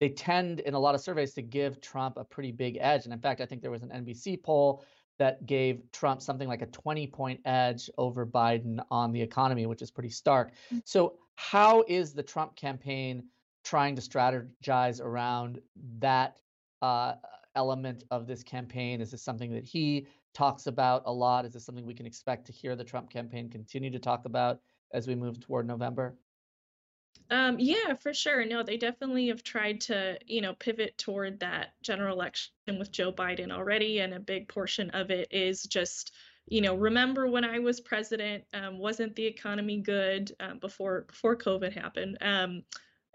they 0.00 0.08
tend 0.08 0.60
in 0.60 0.74
a 0.74 0.78
lot 0.78 0.94
of 0.94 1.00
surveys 1.00 1.34
to 1.34 1.42
give 1.42 1.80
Trump 1.80 2.16
a 2.16 2.24
pretty 2.24 2.52
big 2.52 2.78
edge. 2.80 3.04
And 3.04 3.12
in 3.12 3.20
fact, 3.20 3.40
I 3.40 3.46
think 3.46 3.62
there 3.62 3.70
was 3.70 3.82
an 3.82 3.90
NBC 3.90 4.42
poll 4.42 4.84
that 5.18 5.44
gave 5.46 5.82
Trump 5.92 6.22
something 6.22 6.48
like 6.48 6.62
a 6.62 6.66
20 6.66 7.06
point 7.08 7.40
edge 7.44 7.90
over 7.98 8.24
Biden 8.24 8.80
on 8.90 9.12
the 9.12 9.20
economy, 9.20 9.66
which 9.66 9.82
is 9.82 9.90
pretty 9.90 10.10
stark. 10.10 10.52
Mm. 10.72 10.82
So, 10.84 11.14
how 11.34 11.84
is 11.86 12.12
the 12.12 12.22
Trump 12.22 12.56
campaign? 12.56 13.24
Trying 13.64 13.96
to 13.96 14.02
strategize 14.02 15.00
around 15.00 15.60
that 15.98 16.38
uh, 16.82 17.14
element 17.54 18.04
of 18.10 18.26
this 18.26 18.42
campaign? 18.42 19.00
Is 19.00 19.10
this 19.10 19.22
something 19.22 19.52
that 19.52 19.64
he 19.64 20.06
talks 20.34 20.66
about 20.66 21.02
a 21.06 21.12
lot? 21.12 21.44
Is 21.44 21.52
this 21.52 21.64
something 21.64 21.84
we 21.84 21.94
can 21.94 22.06
expect 22.06 22.46
to 22.46 22.52
hear 22.52 22.76
the 22.76 22.84
Trump 22.84 23.10
campaign 23.10 23.50
continue 23.50 23.90
to 23.90 23.98
talk 23.98 24.24
about 24.24 24.60
as 24.92 25.06
we 25.06 25.14
move 25.14 25.40
toward 25.40 25.66
November? 25.66 26.16
Um, 27.30 27.56
yeah, 27.58 27.94
for 27.94 28.14
sure. 28.14 28.44
No, 28.44 28.62
they 28.62 28.76
definitely 28.76 29.28
have 29.28 29.42
tried 29.42 29.82
to, 29.82 30.18
you 30.26 30.40
know, 30.40 30.54
pivot 30.54 30.96
toward 30.96 31.40
that 31.40 31.74
general 31.82 32.14
election 32.14 32.52
with 32.78 32.90
Joe 32.90 33.12
Biden 33.12 33.50
already, 33.50 33.98
and 33.98 34.14
a 34.14 34.20
big 34.20 34.48
portion 34.48 34.90
of 34.90 35.10
it 35.10 35.28
is 35.30 35.64
just, 35.64 36.14
you 36.46 36.62
know, 36.62 36.74
remember 36.74 37.28
when 37.28 37.44
I 37.44 37.58
was 37.58 37.80
president, 37.80 38.44
um, 38.54 38.78
wasn't 38.78 39.14
the 39.14 39.26
economy 39.26 39.82
good 39.82 40.32
um, 40.40 40.58
before 40.58 41.02
before 41.02 41.36
COVID 41.36 41.72
happened? 41.74 42.16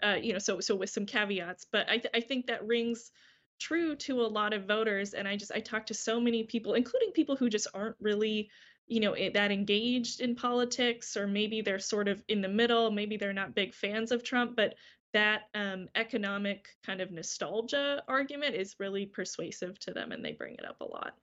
Uh, 0.03 0.15
you 0.21 0.33
know, 0.33 0.39
so 0.39 0.59
so 0.59 0.75
with 0.75 0.89
some 0.89 1.05
caveats, 1.05 1.65
but 1.71 1.89
I 1.89 1.97
th- 1.97 2.13
I 2.13 2.19
think 2.19 2.47
that 2.47 2.65
rings 2.65 3.11
true 3.59 3.95
to 3.95 4.21
a 4.21 4.27
lot 4.27 4.53
of 4.53 4.65
voters. 4.65 5.13
And 5.13 5.27
I 5.27 5.37
just 5.37 5.51
I 5.53 5.59
talk 5.59 5.85
to 5.87 5.93
so 5.93 6.19
many 6.19 6.43
people, 6.43 6.73
including 6.73 7.11
people 7.11 7.35
who 7.35 7.49
just 7.49 7.67
aren't 7.73 7.95
really 8.01 8.49
you 8.87 8.99
know 8.99 9.15
that 9.33 9.51
engaged 9.51 10.21
in 10.21 10.35
politics 10.35 11.15
or 11.15 11.27
maybe 11.27 11.61
they're 11.61 11.79
sort 11.79 12.07
of 12.07 12.21
in 12.27 12.41
the 12.41 12.49
middle 12.49 12.91
maybe 12.91 13.17
they're 13.17 13.33
not 13.33 13.55
big 13.55 13.73
fans 13.73 14.11
of 14.11 14.23
trump 14.23 14.55
but 14.55 14.75
that 15.13 15.43
um, 15.53 15.87
economic 15.95 16.69
kind 16.85 16.99
of 16.99 17.11
nostalgia 17.11 18.03
argument 18.07 18.55
is 18.55 18.75
really 18.79 19.05
persuasive 19.05 19.79
to 19.79 19.91
them 19.91 20.11
and 20.11 20.25
they 20.25 20.33
bring 20.33 20.55
it 20.55 20.65
up 20.65 20.81
a 20.81 20.85
lot 20.85 21.13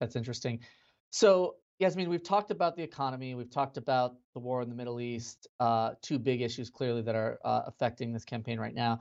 that's 0.00 0.16
interesting 0.16 0.60
so 1.10 1.56
Yasmeen, 1.80 2.08
we've 2.08 2.24
talked 2.24 2.50
about 2.50 2.74
the 2.74 2.82
economy. 2.82 3.36
We've 3.36 3.50
talked 3.50 3.76
about 3.76 4.16
the 4.34 4.40
war 4.40 4.62
in 4.62 4.68
the 4.68 4.74
Middle 4.74 5.00
East. 5.00 5.46
Uh, 5.60 5.90
two 6.02 6.18
big 6.18 6.42
issues 6.42 6.70
clearly 6.70 7.02
that 7.02 7.14
are 7.14 7.38
uh, 7.44 7.62
affecting 7.66 8.12
this 8.12 8.24
campaign 8.24 8.58
right 8.58 8.74
now. 8.74 8.98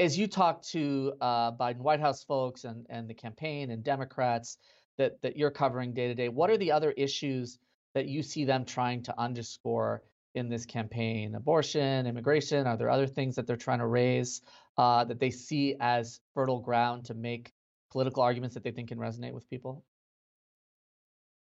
As 0.00 0.18
you 0.18 0.26
talk 0.26 0.62
to 0.62 1.12
uh, 1.20 1.52
Biden 1.52 1.78
White 1.78 2.00
House 2.00 2.24
folks 2.24 2.64
and 2.64 2.84
and 2.90 3.08
the 3.08 3.14
campaign 3.14 3.70
and 3.70 3.84
Democrats 3.84 4.58
that 4.96 5.22
that 5.22 5.36
you're 5.36 5.52
covering 5.52 5.94
day 5.94 6.08
to 6.08 6.14
day, 6.14 6.28
what 6.28 6.50
are 6.50 6.56
the 6.56 6.72
other 6.72 6.90
issues 6.90 7.60
that 7.94 8.06
you 8.06 8.24
see 8.24 8.44
them 8.44 8.64
trying 8.64 9.04
to 9.04 9.14
underscore 9.16 10.02
in 10.34 10.48
this 10.48 10.66
campaign? 10.66 11.36
Abortion, 11.36 12.08
immigration. 12.08 12.66
Are 12.66 12.76
there 12.76 12.90
other 12.90 13.06
things 13.06 13.36
that 13.36 13.46
they're 13.46 13.56
trying 13.56 13.78
to 13.78 13.86
raise 13.86 14.42
uh, 14.76 15.04
that 15.04 15.20
they 15.20 15.30
see 15.30 15.76
as 15.78 16.18
fertile 16.34 16.58
ground 16.58 17.04
to 17.04 17.14
make 17.14 17.52
political 17.92 18.24
arguments 18.24 18.54
that 18.54 18.64
they 18.64 18.72
think 18.72 18.88
can 18.88 18.98
resonate 18.98 19.32
with 19.34 19.48
people? 19.48 19.84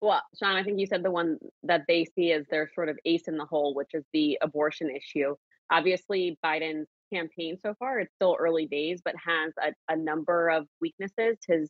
Well, 0.01 0.23
Sean, 0.39 0.57
I 0.57 0.63
think 0.63 0.79
you 0.79 0.87
said 0.87 1.03
the 1.03 1.11
one 1.11 1.39
that 1.65 1.83
they 1.89 2.05
see 2.05 2.33
as 2.33 2.47
their 2.51 2.71
sort 2.75 2.89
of 2.89 2.99
ace 3.05 3.27
in 3.27 3.37
the 3.37 3.45
hole, 3.45 3.75
which 3.75 3.91
is 3.95 4.05
the 4.13 4.39
abortion 4.41 4.91
issue. 4.95 5.35
Obviously, 5.71 6.39
Biden's 6.45 6.87
campaign 7.13 7.59
so 7.63 7.75
far, 7.79 8.01
it's 8.01 8.15
still 8.15 8.37
early 8.39 8.67
days, 8.67 9.01
but 9.05 9.15
has 9.25 9.53
a, 9.61 9.93
a 9.93 9.97
number 9.97 10.51
of 10.51 10.67
weaknesses. 10.81 11.37
His 11.47 11.69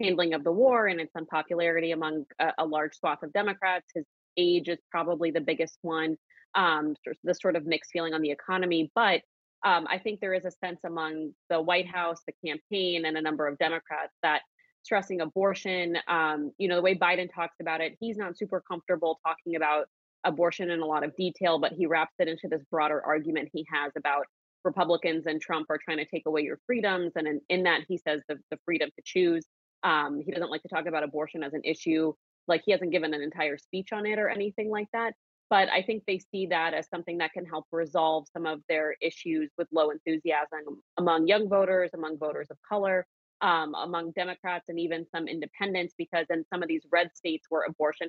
handling 0.00 0.34
of 0.34 0.44
the 0.44 0.52
war 0.52 0.86
and 0.86 1.00
its 1.00 1.14
unpopularity 1.16 1.92
among 1.92 2.24
a, 2.38 2.52
a 2.58 2.66
large 2.66 2.96
swath 2.96 3.22
of 3.22 3.32
Democrats. 3.32 3.86
His 3.94 4.04
age 4.36 4.68
is 4.68 4.78
probably 4.90 5.30
the 5.30 5.40
biggest 5.40 5.78
one. 5.82 6.16
Um, 6.54 6.94
the 7.22 7.34
sort 7.34 7.56
of 7.56 7.66
mixed 7.66 7.90
feeling 7.92 8.14
on 8.14 8.22
the 8.22 8.30
economy, 8.30 8.90
but 8.94 9.20
um, 9.64 9.86
I 9.90 9.98
think 9.98 10.20
there 10.20 10.32
is 10.32 10.44
a 10.46 10.50
sense 10.50 10.80
among 10.84 11.32
the 11.50 11.60
White 11.60 11.88
House, 11.88 12.22
the 12.26 12.48
campaign, 12.48 13.04
and 13.04 13.16
a 13.16 13.20
number 13.20 13.46
of 13.46 13.58
Democrats 13.58 14.14
that 14.22 14.40
stressing 14.86 15.20
abortion. 15.20 15.98
Um, 16.06 16.52
you 16.58 16.68
know, 16.68 16.76
the 16.76 16.82
way 16.82 16.94
Biden 16.94 17.28
talks 17.34 17.56
about 17.60 17.80
it, 17.80 17.96
he's 18.00 18.16
not 18.16 18.38
super 18.38 18.62
comfortable 18.70 19.18
talking 19.26 19.56
about 19.56 19.86
abortion 20.24 20.70
in 20.70 20.80
a 20.80 20.86
lot 20.86 21.04
of 21.04 21.14
detail, 21.16 21.58
but 21.58 21.72
he 21.72 21.86
wraps 21.86 22.14
it 22.20 22.28
into 22.28 22.46
this 22.48 22.62
broader 22.70 23.02
argument 23.04 23.48
he 23.52 23.66
has 23.72 23.92
about 23.96 24.26
Republicans 24.64 25.26
and 25.26 25.40
Trump 25.40 25.66
are 25.70 25.78
trying 25.84 25.98
to 25.98 26.04
take 26.04 26.24
away 26.26 26.42
your 26.42 26.58
freedoms. 26.66 27.12
And 27.16 27.26
in, 27.26 27.40
in 27.48 27.64
that, 27.64 27.82
he 27.88 27.98
says 27.98 28.20
the, 28.28 28.36
the 28.50 28.58
freedom 28.64 28.90
to 28.96 29.02
choose. 29.04 29.44
Um, 29.82 30.20
he 30.24 30.32
doesn't 30.32 30.50
like 30.50 30.62
to 30.62 30.68
talk 30.68 30.86
about 30.86 31.02
abortion 31.02 31.42
as 31.42 31.52
an 31.52 31.62
issue. 31.64 32.12
Like 32.48 32.62
he 32.64 32.70
hasn't 32.70 32.92
given 32.92 33.12
an 33.12 33.22
entire 33.22 33.58
speech 33.58 33.92
on 33.92 34.06
it 34.06 34.18
or 34.18 34.28
anything 34.28 34.70
like 34.70 34.88
that. 34.92 35.14
But 35.50 35.68
I 35.68 35.82
think 35.82 36.04
they 36.06 36.20
see 36.32 36.46
that 36.46 36.74
as 36.74 36.88
something 36.88 37.18
that 37.18 37.32
can 37.32 37.44
help 37.44 37.66
resolve 37.72 38.26
some 38.32 38.46
of 38.46 38.60
their 38.68 38.96
issues 39.00 39.50
with 39.58 39.68
low 39.72 39.90
enthusiasm 39.90 40.82
among 40.96 41.28
young 41.28 41.48
voters, 41.48 41.90
among 41.94 42.18
voters 42.18 42.48
of 42.50 42.56
color, 42.68 43.06
um, 43.40 43.74
among 43.74 44.12
Democrats 44.12 44.64
and 44.68 44.78
even 44.78 45.06
some 45.14 45.28
independents, 45.28 45.94
because 45.96 46.26
in 46.30 46.44
some 46.52 46.62
of 46.62 46.68
these 46.68 46.82
red 46.90 47.10
states 47.14 47.46
where 47.48 47.64
abortion 47.66 48.08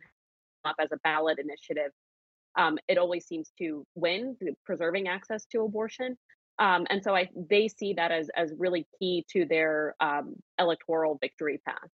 up 0.65 0.75
as 0.79 0.91
a 0.91 0.97
ballot 1.03 1.39
initiative, 1.39 1.91
um, 2.57 2.77
it 2.87 2.97
always 2.97 3.25
seems 3.25 3.51
to 3.59 3.85
win, 3.95 4.35
preserving 4.65 5.07
access 5.07 5.45
to 5.45 5.61
abortion. 5.61 6.17
Um, 6.59 6.87
and 6.89 7.03
so 7.03 7.15
I 7.15 7.29
they 7.35 7.67
see 7.67 7.93
that 7.93 8.11
as 8.11 8.29
as 8.35 8.51
really 8.57 8.87
key 8.99 9.25
to 9.33 9.45
their 9.45 9.95
um, 9.99 10.35
electoral 10.59 11.17
victory 11.21 11.61
path. 11.65 11.89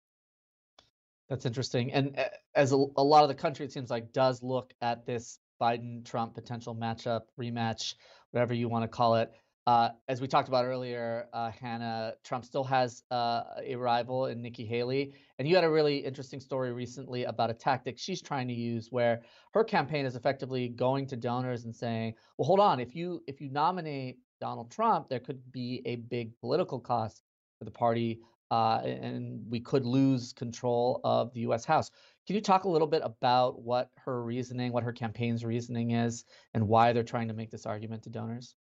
That's 1.31 1.47
interesting. 1.47 1.93
And 1.93 2.19
uh, 2.19 2.25
as 2.55 2.73
a, 2.73 2.85
a, 2.97 3.05
lot 3.05 3.23
of 3.23 3.29
the 3.29 3.37
country, 3.37 3.64
it 3.64 3.73
seems 3.73 3.88
like, 3.88 4.12
does 4.12 4.43
look 4.43 4.75
at 4.83 5.07
this 5.07 5.38
Biden 5.62 6.05
Trump 6.05 6.35
potential 6.35 6.75
matchup, 6.75 7.23
rematch, 7.40 7.95
whatever 8.33 8.53
you 8.53 8.69
want 8.69 8.83
to 8.83 8.88
call 8.88 9.14
it, 9.14 9.31
uh, 9.66 9.90
as 10.09 10.20
we 10.20 10.27
talked 10.27 10.49
about 10.49 10.64
earlier, 10.64 11.29
uh, 11.33 11.51
Hannah, 11.51 12.14
Trump 12.25 12.44
still 12.44 12.64
has 12.64 13.03
uh, 13.11 13.42
a 13.62 13.77
rival 13.77 14.27
in 14.27 14.40
Nikki 14.40 14.64
Haley. 14.64 15.12
And 15.38 15.46
you 15.46 15.55
had 15.55 15.64
a 15.64 15.70
really 15.70 15.99
interesting 15.99 16.40
story 16.40 16.73
recently 16.73 17.25
about 17.25 17.51
a 17.51 17.55
tactic 17.55 17.99
she's 17.99 18.23
trying 18.23 18.49
to 18.49 18.55
use 18.55 18.88
where 18.90 19.23
her 19.53 19.62
campaign 19.62 20.07
is 20.07 20.16
effectively 20.16 20.68
going 20.68 21.07
to 21.09 21.16
donors 21.16 21.66
and 21.66 21.77
saying, 21.77 22.14
well, 22.38 22.46
hold 22.46 22.61
on, 22.61 22.81
if 22.81 22.96
you 22.96 23.23
if 23.27 23.40
you 23.40 23.51
nominate 23.51 24.18
Donald 24.40 24.70
Trump, 24.70 25.09
there 25.09 25.20
could 25.20 25.40
be 25.53 25.83
a 25.85 25.96
big 25.96 26.37
political 26.40 26.81
cost 26.81 27.23
for 27.59 27.64
the 27.64 27.70
party. 27.70 28.20
Uh, 28.51 28.81
and 28.85 29.44
we 29.49 29.61
could 29.61 29.87
lose 29.87 30.33
control 30.33 31.01
of 31.05 31.33
the 31.33 31.40
U.S. 31.40 31.64
House. 31.64 31.88
Can 32.27 32.35
you 32.35 32.42
talk 32.42 32.64
a 32.64 32.68
little 32.68 32.88
bit 32.88 33.03
about 33.05 33.62
what 33.62 33.90
her 34.05 34.25
reasoning, 34.25 34.73
what 34.73 34.83
her 34.83 34.92
campaign's 34.92 35.44
reasoning 35.44 35.92
is, 35.92 36.25
and 36.55 36.66
why 36.66 36.92
they're 36.92 37.05
trying 37.05 37.29
to 37.29 37.35
make 37.35 37.51
this 37.53 37.66
argument 37.66 38.03
to 38.03 38.11
donors? 38.11 38.57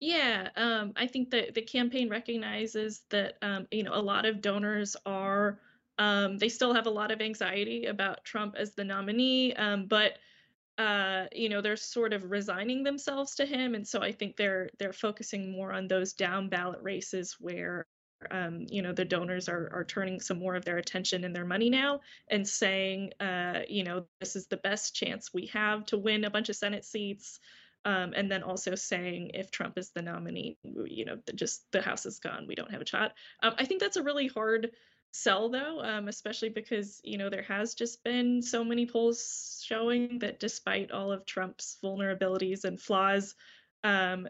Yeah, 0.00 0.48
um, 0.56 0.92
I 0.96 1.06
think 1.08 1.30
that 1.30 1.54
the 1.54 1.62
campaign 1.62 2.08
recognizes 2.08 3.02
that 3.10 3.36
um, 3.42 3.66
you 3.70 3.82
know 3.82 3.94
a 3.94 4.00
lot 4.00 4.26
of 4.26 4.40
donors 4.40 4.96
are 5.04 5.58
um, 5.98 6.38
they 6.38 6.48
still 6.48 6.72
have 6.74 6.86
a 6.86 6.90
lot 6.90 7.10
of 7.10 7.20
anxiety 7.20 7.86
about 7.86 8.24
Trump 8.24 8.54
as 8.56 8.74
the 8.74 8.84
nominee, 8.84 9.54
um, 9.54 9.86
but 9.86 10.12
uh, 10.78 11.26
you 11.32 11.48
know 11.48 11.60
they're 11.62 11.76
sort 11.76 12.12
of 12.12 12.30
resigning 12.30 12.84
themselves 12.84 13.36
to 13.36 13.46
him, 13.46 13.74
and 13.74 13.86
so 13.88 14.00
I 14.02 14.12
think 14.12 14.36
they're 14.36 14.70
they're 14.78 14.92
focusing 14.92 15.50
more 15.52 15.72
on 15.72 15.88
those 15.88 16.12
down 16.12 16.48
ballot 16.48 16.80
races 16.82 17.36
where 17.40 17.86
um, 18.30 18.66
you 18.70 18.82
know 18.82 18.92
the 18.92 19.04
donors 19.04 19.48
are 19.48 19.70
are 19.72 19.84
turning 19.84 20.20
some 20.20 20.38
more 20.38 20.54
of 20.56 20.64
their 20.64 20.78
attention 20.78 21.24
and 21.24 21.34
their 21.34 21.44
money 21.44 21.70
now 21.70 22.00
and 22.28 22.46
saying 22.48 23.12
uh, 23.20 23.60
you 23.68 23.84
know 23.84 24.06
this 24.20 24.36
is 24.36 24.46
the 24.46 24.56
best 24.58 24.94
chance 24.94 25.34
we 25.34 25.46
have 25.46 25.86
to 25.86 25.98
win 25.98 26.24
a 26.24 26.30
bunch 26.30 26.48
of 26.50 26.56
Senate 26.56 26.84
seats. 26.84 27.40
Um, 27.84 28.12
and 28.14 28.30
then 28.30 28.42
also 28.42 28.74
saying 28.74 29.30
if 29.34 29.50
Trump 29.50 29.78
is 29.78 29.90
the 29.90 30.02
nominee, 30.02 30.58
you 30.62 31.04
know, 31.04 31.18
just 31.34 31.64
the 31.70 31.80
House 31.80 32.06
is 32.06 32.18
gone, 32.18 32.46
we 32.46 32.54
don't 32.54 32.70
have 32.70 32.82
a 32.82 32.86
shot. 32.86 33.12
Um, 33.42 33.54
I 33.56 33.64
think 33.64 33.80
that's 33.80 33.96
a 33.96 34.02
really 34.02 34.26
hard 34.26 34.72
sell 35.12 35.48
though, 35.48 35.80
um, 35.82 36.08
especially 36.08 36.50
because 36.50 37.00
you 37.02 37.18
know 37.18 37.30
there 37.30 37.42
has 37.42 37.74
just 37.74 38.04
been 38.04 38.42
so 38.42 38.62
many 38.62 38.86
polls 38.86 39.62
showing 39.64 40.18
that 40.18 40.38
despite 40.38 40.90
all 40.90 41.12
of 41.12 41.24
Trump's 41.24 41.78
vulnerabilities 41.82 42.64
and 42.64 42.80
flaws, 42.80 43.34
um, 43.84 44.28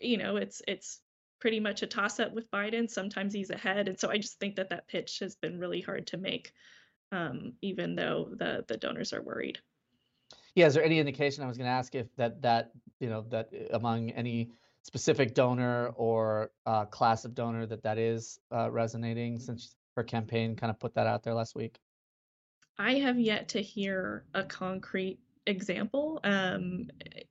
you 0.00 0.16
know, 0.18 0.36
it's 0.36 0.62
it's 0.66 1.00
pretty 1.40 1.60
much 1.60 1.82
a 1.82 1.86
toss 1.86 2.20
up 2.20 2.32
with 2.34 2.50
Biden. 2.50 2.90
Sometimes 2.90 3.32
he's 3.32 3.50
ahead, 3.50 3.88
and 3.88 3.98
so 3.98 4.10
I 4.10 4.18
just 4.18 4.38
think 4.38 4.56
that 4.56 4.70
that 4.70 4.88
pitch 4.88 5.20
has 5.20 5.36
been 5.36 5.58
really 5.58 5.80
hard 5.80 6.08
to 6.08 6.16
make, 6.16 6.52
um, 7.12 7.54
even 7.62 7.94
though 7.94 8.28
the 8.36 8.64
the 8.68 8.76
donors 8.76 9.12
are 9.12 9.22
worried. 9.22 9.58
Yeah, 10.58 10.66
is 10.66 10.74
there 10.74 10.82
any 10.82 10.98
indication? 10.98 11.44
I 11.44 11.46
was 11.46 11.56
going 11.56 11.68
to 11.68 11.72
ask 11.72 11.94
if 11.94 12.08
that 12.16 12.42
that 12.42 12.72
you 12.98 13.08
know 13.08 13.24
that 13.30 13.50
uh, 13.54 13.76
among 13.76 14.10
any 14.10 14.50
specific 14.82 15.32
donor 15.32 15.92
or 15.94 16.50
uh, 16.66 16.84
class 16.86 17.24
of 17.24 17.32
donor 17.32 17.64
that 17.66 17.84
that 17.84 17.96
is 17.96 18.40
uh, 18.52 18.68
resonating 18.68 19.38
since 19.38 19.76
her 19.94 20.02
campaign 20.02 20.56
kind 20.56 20.70
of 20.72 20.80
put 20.80 20.94
that 20.94 21.06
out 21.06 21.22
there 21.22 21.32
last 21.32 21.54
week. 21.54 21.78
I 22.76 22.94
have 22.94 23.20
yet 23.20 23.50
to 23.50 23.62
hear 23.62 24.24
a 24.34 24.42
concrete 24.42 25.20
example. 25.46 26.18
Um, 26.24 26.90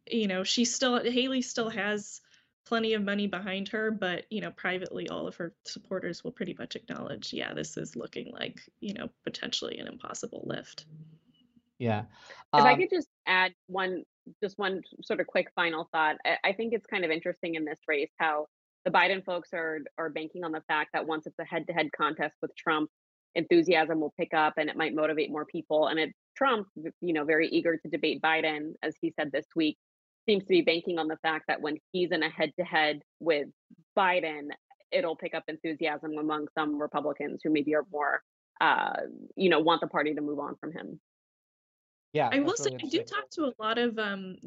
you 0.10 0.30
know, 0.30 0.46
she 0.46 0.64
still 0.64 1.04
Haley 1.04 1.42
still 1.42 1.70
has 1.70 2.22
plenty 2.66 2.94
of 2.94 3.04
money 3.04 3.28
behind 3.28 3.68
her, 3.68 3.92
but 3.92 4.24
you 4.30 4.40
know, 4.40 4.52
privately, 4.52 5.10
all 5.10 5.28
of 5.28 5.36
her 5.36 5.54
supporters 5.66 6.24
will 6.24 6.32
pretty 6.32 6.56
much 6.58 6.78
acknowledge, 6.78 7.34
yeah, 7.34 7.54
this 7.54 7.76
is 7.76 7.98
looking 7.98 8.32
like 8.32 8.62
you 8.80 8.94
know 8.94 9.10
potentially 9.26 9.80
an 9.80 9.88
impossible 9.88 10.44
lift. 10.46 10.86
Yeah. 11.80 12.04
If 12.54 12.64
I 12.64 12.74
um 12.74 12.80
could 12.80 12.90
just 12.90 13.10
add 13.28 13.54
one, 13.68 14.04
just 14.44 14.58
one 14.58 14.82
sort 15.04 15.20
of 15.20 15.28
quick 15.28 15.50
final 15.56 15.88
thought. 15.92 16.18
I, 16.26 16.38
I 16.44 16.54
think 16.54 16.74
it's 16.74 16.88
kind 16.88 17.06
of 17.06 17.12
interesting 17.12 17.56
in 17.56 17.66
this 17.66 17.80
race 17.88 18.12
how 18.18 18.48
the 18.86 18.92
Biden 18.92 19.24
folks 19.24 19.50
are 19.54 19.80
are 19.98 20.10
banking 20.10 20.44
on 20.44 20.52
the 20.52 20.64
fact 20.68 20.92
that 20.94 21.06
once 21.06 21.28
it's 21.28 21.40
a 21.40 21.46
head-to-head 21.46 21.90
contest 21.96 22.36
with 22.42 22.56
Trump, 22.56 22.90
enthusiasm 23.36 24.00
will 24.00 24.14
pick 24.18 24.34
up 24.34 24.54
and 24.58 24.70
it 24.70 24.76
might 24.76 24.96
motivate 24.96 25.30
more 25.30 25.46
people. 25.46 25.88
And 25.88 26.00
it 26.00 26.14
Trump, 26.36 26.68
you 27.02 27.14
know, 27.14 27.26
very 27.26 27.48
eager 27.50 27.78
to 27.78 27.90
debate 27.90 28.22
Biden, 28.22 28.74
as 28.82 28.96
he 29.02 29.14
said 29.20 29.32
this 29.32 29.46
week, 29.56 29.78
seems 30.28 30.44
to 30.44 30.50
be 30.50 30.62
banking 30.62 31.00
on 31.00 31.08
the 31.08 31.18
fact 31.18 31.46
that 31.48 31.62
when 31.62 31.78
he's 31.92 32.12
in 32.12 32.24
a 32.24 32.30
head-to-head 32.30 33.02
with 33.20 33.48
Biden, 33.98 34.50
it'll 34.92 35.16
pick 35.16 35.34
up 35.34 35.44
enthusiasm 35.48 36.18
among 36.18 36.48
some 36.58 36.80
Republicans 36.82 37.42
who 37.44 37.50
maybe 37.50 37.76
are 37.76 37.86
more, 37.92 38.22
uh, 38.62 39.02
you 39.36 39.50
know, 39.50 39.60
want 39.60 39.82
the 39.82 39.88
party 39.88 40.14
to 40.14 40.22
move 40.22 40.40
on 40.40 40.56
from 40.60 40.72
him. 40.72 41.00
Yeah, 42.14 42.30
I 42.32 42.40
will 42.40 42.56
say 42.56 42.72
I 42.74 42.88
do 42.88 43.04
talk 43.04 43.30
to 43.32 43.46
a 43.46 43.54
lot 43.60 43.78
of 43.78 44.00
um, 44.00 44.38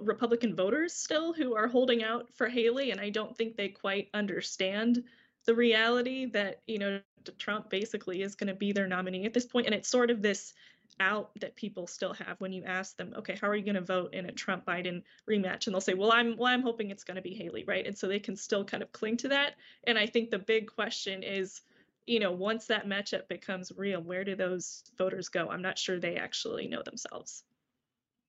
Republican 0.00 0.54
voters 0.54 0.94
still 0.94 1.32
who 1.32 1.54
are 1.54 1.66
holding 1.66 2.02
out 2.02 2.28
for 2.34 2.48
Haley, 2.48 2.92
and 2.92 3.00
I 3.00 3.10
don't 3.10 3.36
think 3.36 3.56
they 3.56 3.68
quite 3.68 4.08
understand 4.14 5.02
the 5.44 5.54
reality 5.54 6.26
that 6.26 6.60
you 6.66 6.78
know 6.78 7.00
Trump 7.38 7.68
basically 7.68 8.22
is 8.22 8.36
going 8.36 8.48
to 8.48 8.54
be 8.54 8.72
their 8.72 8.86
nominee 8.86 9.26
at 9.26 9.34
this 9.34 9.46
point, 9.46 9.66
and 9.66 9.74
it's 9.74 9.88
sort 9.88 10.10
of 10.10 10.22
this 10.22 10.54
out 11.00 11.30
that 11.40 11.56
people 11.56 11.86
still 11.86 12.12
have 12.12 12.40
when 12.40 12.52
you 12.52 12.62
ask 12.64 12.96
them, 12.96 13.14
okay, 13.16 13.36
how 13.40 13.48
are 13.48 13.56
you 13.56 13.64
going 13.64 13.74
to 13.74 13.80
vote 13.80 14.12
in 14.12 14.26
a 14.26 14.32
Trump 14.32 14.66
Biden 14.66 15.02
rematch? 15.28 15.66
And 15.66 15.74
they'll 15.74 15.80
say, 15.80 15.94
well, 15.94 16.12
I'm 16.12 16.36
well, 16.36 16.52
I'm 16.52 16.62
hoping 16.62 16.90
it's 16.90 17.04
going 17.04 17.16
to 17.16 17.22
be 17.22 17.34
Haley, 17.34 17.64
right? 17.64 17.86
And 17.86 17.96
so 17.96 18.06
they 18.06 18.18
can 18.18 18.36
still 18.36 18.64
kind 18.64 18.82
of 18.82 18.92
cling 18.92 19.16
to 19.18 19.28
that. 19.28 19.54
And 19.84 19.98
I 19.98 20.06
think 20.06 20.30
the 20.30 20.38
big 20.38 20.68
question 20.68 21.22
is 21.22 21.62
you 22.06 22.20
know, 22.20 22.32
once 22.32 22.66
that 22.66 22.86
matchup 22.86 23.28
becomes 23.28 23.72
real, 23.76 24.02
where 24.02 24.24
do 24.24 24.34
those 24.34 24.82
voters 24.98 25.28
go? 25.28 25.48
I'm 25.48 25.62
not 25.62 25.78
sure 25.78 25.98
they 25.98 26.16
actually 26.16 26.66
know 26.68 26.82
themselves. 26.82 27.44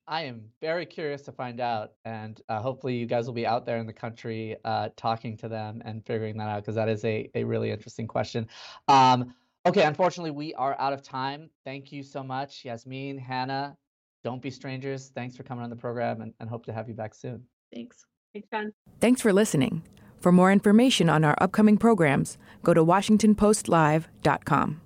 I 0.07 0.23
am 0.23 0.43
very 0.59 0.85
curious 0.85 1.21
to 1.23 1.31
find 1.31 1.59
out, 1.59 1.93
and 2.05 2.41
uh, 2.49 2.59
hopefully, 2.61 2.95
you 2.95 3.05
guys 3.05 3.27
will 3.27 3.33
be 3.33 3.45
out 3.45 3.65
there 3.65 3.77
in 3.77 3.85
the 3.85 3.93
country 3.93 4.57
uh, 4.65 4.89
talking 4.97 5.37
to 5.37 5.47
them 5.47 5.81
and 5.85 6.05
figuring 6.05 6.37
that 6.37 6.49
out 6.49 6.63
because 6.63 6.75
that 6.75 6.89
is 6.89 7.05
a, 7.05 7.29
a 7.35 7.43
really 7.43 7.71
interesting 7.71 8.07
question. 8.07 8.47
Um, 8.87 9.33
okay, 9.65 9.83
unfortunately, 9.83 10.31
we 10.31 10.53
are 10.55 10.75
out 10.79 10.91
of 10.91 11.01
time. 11.01 11.49
Thank 11.65 11.91
you 11.91 12.03
so 12.03 12.23
much, 12.23 12.63
Yasmeen, 12.63 13.19
Hannah. 13.19 13.77
Don't 14.23 14.41
be 14.41 14.49
strangers. 14.49 15.11
Thanks 15.15 15.35
for 15.35 15.43
coming 15.43 15.63
on 15.63 15.69
the 15.69 15.75
program, 15.75 16.21
and, 16.21 16.33
and 16.39 16.49
hope 16.49 16.65
to 16.65 16.73
have 16.73 16.89
you 16.89 16.95
back 16.95 17.13
soon. 17.13 17.43
Thanks. 17.73 18.05
Thanks, 18.33 18.47
John. 18.51 18.73
Thanks 18.99 19.21
for 19.21 19.31
listening. 19.31 19.83
For 20.21 20.31
more 20.31 20.51
information 20.51 21.09
on 21.09 21.23
our 21.23 21.35
upcoming 21.41 21.77
programs, 21.77 22.37
go 22.63 22.75
to 22.75 22.85
WashingtonPostLive.com. 22.85 24.81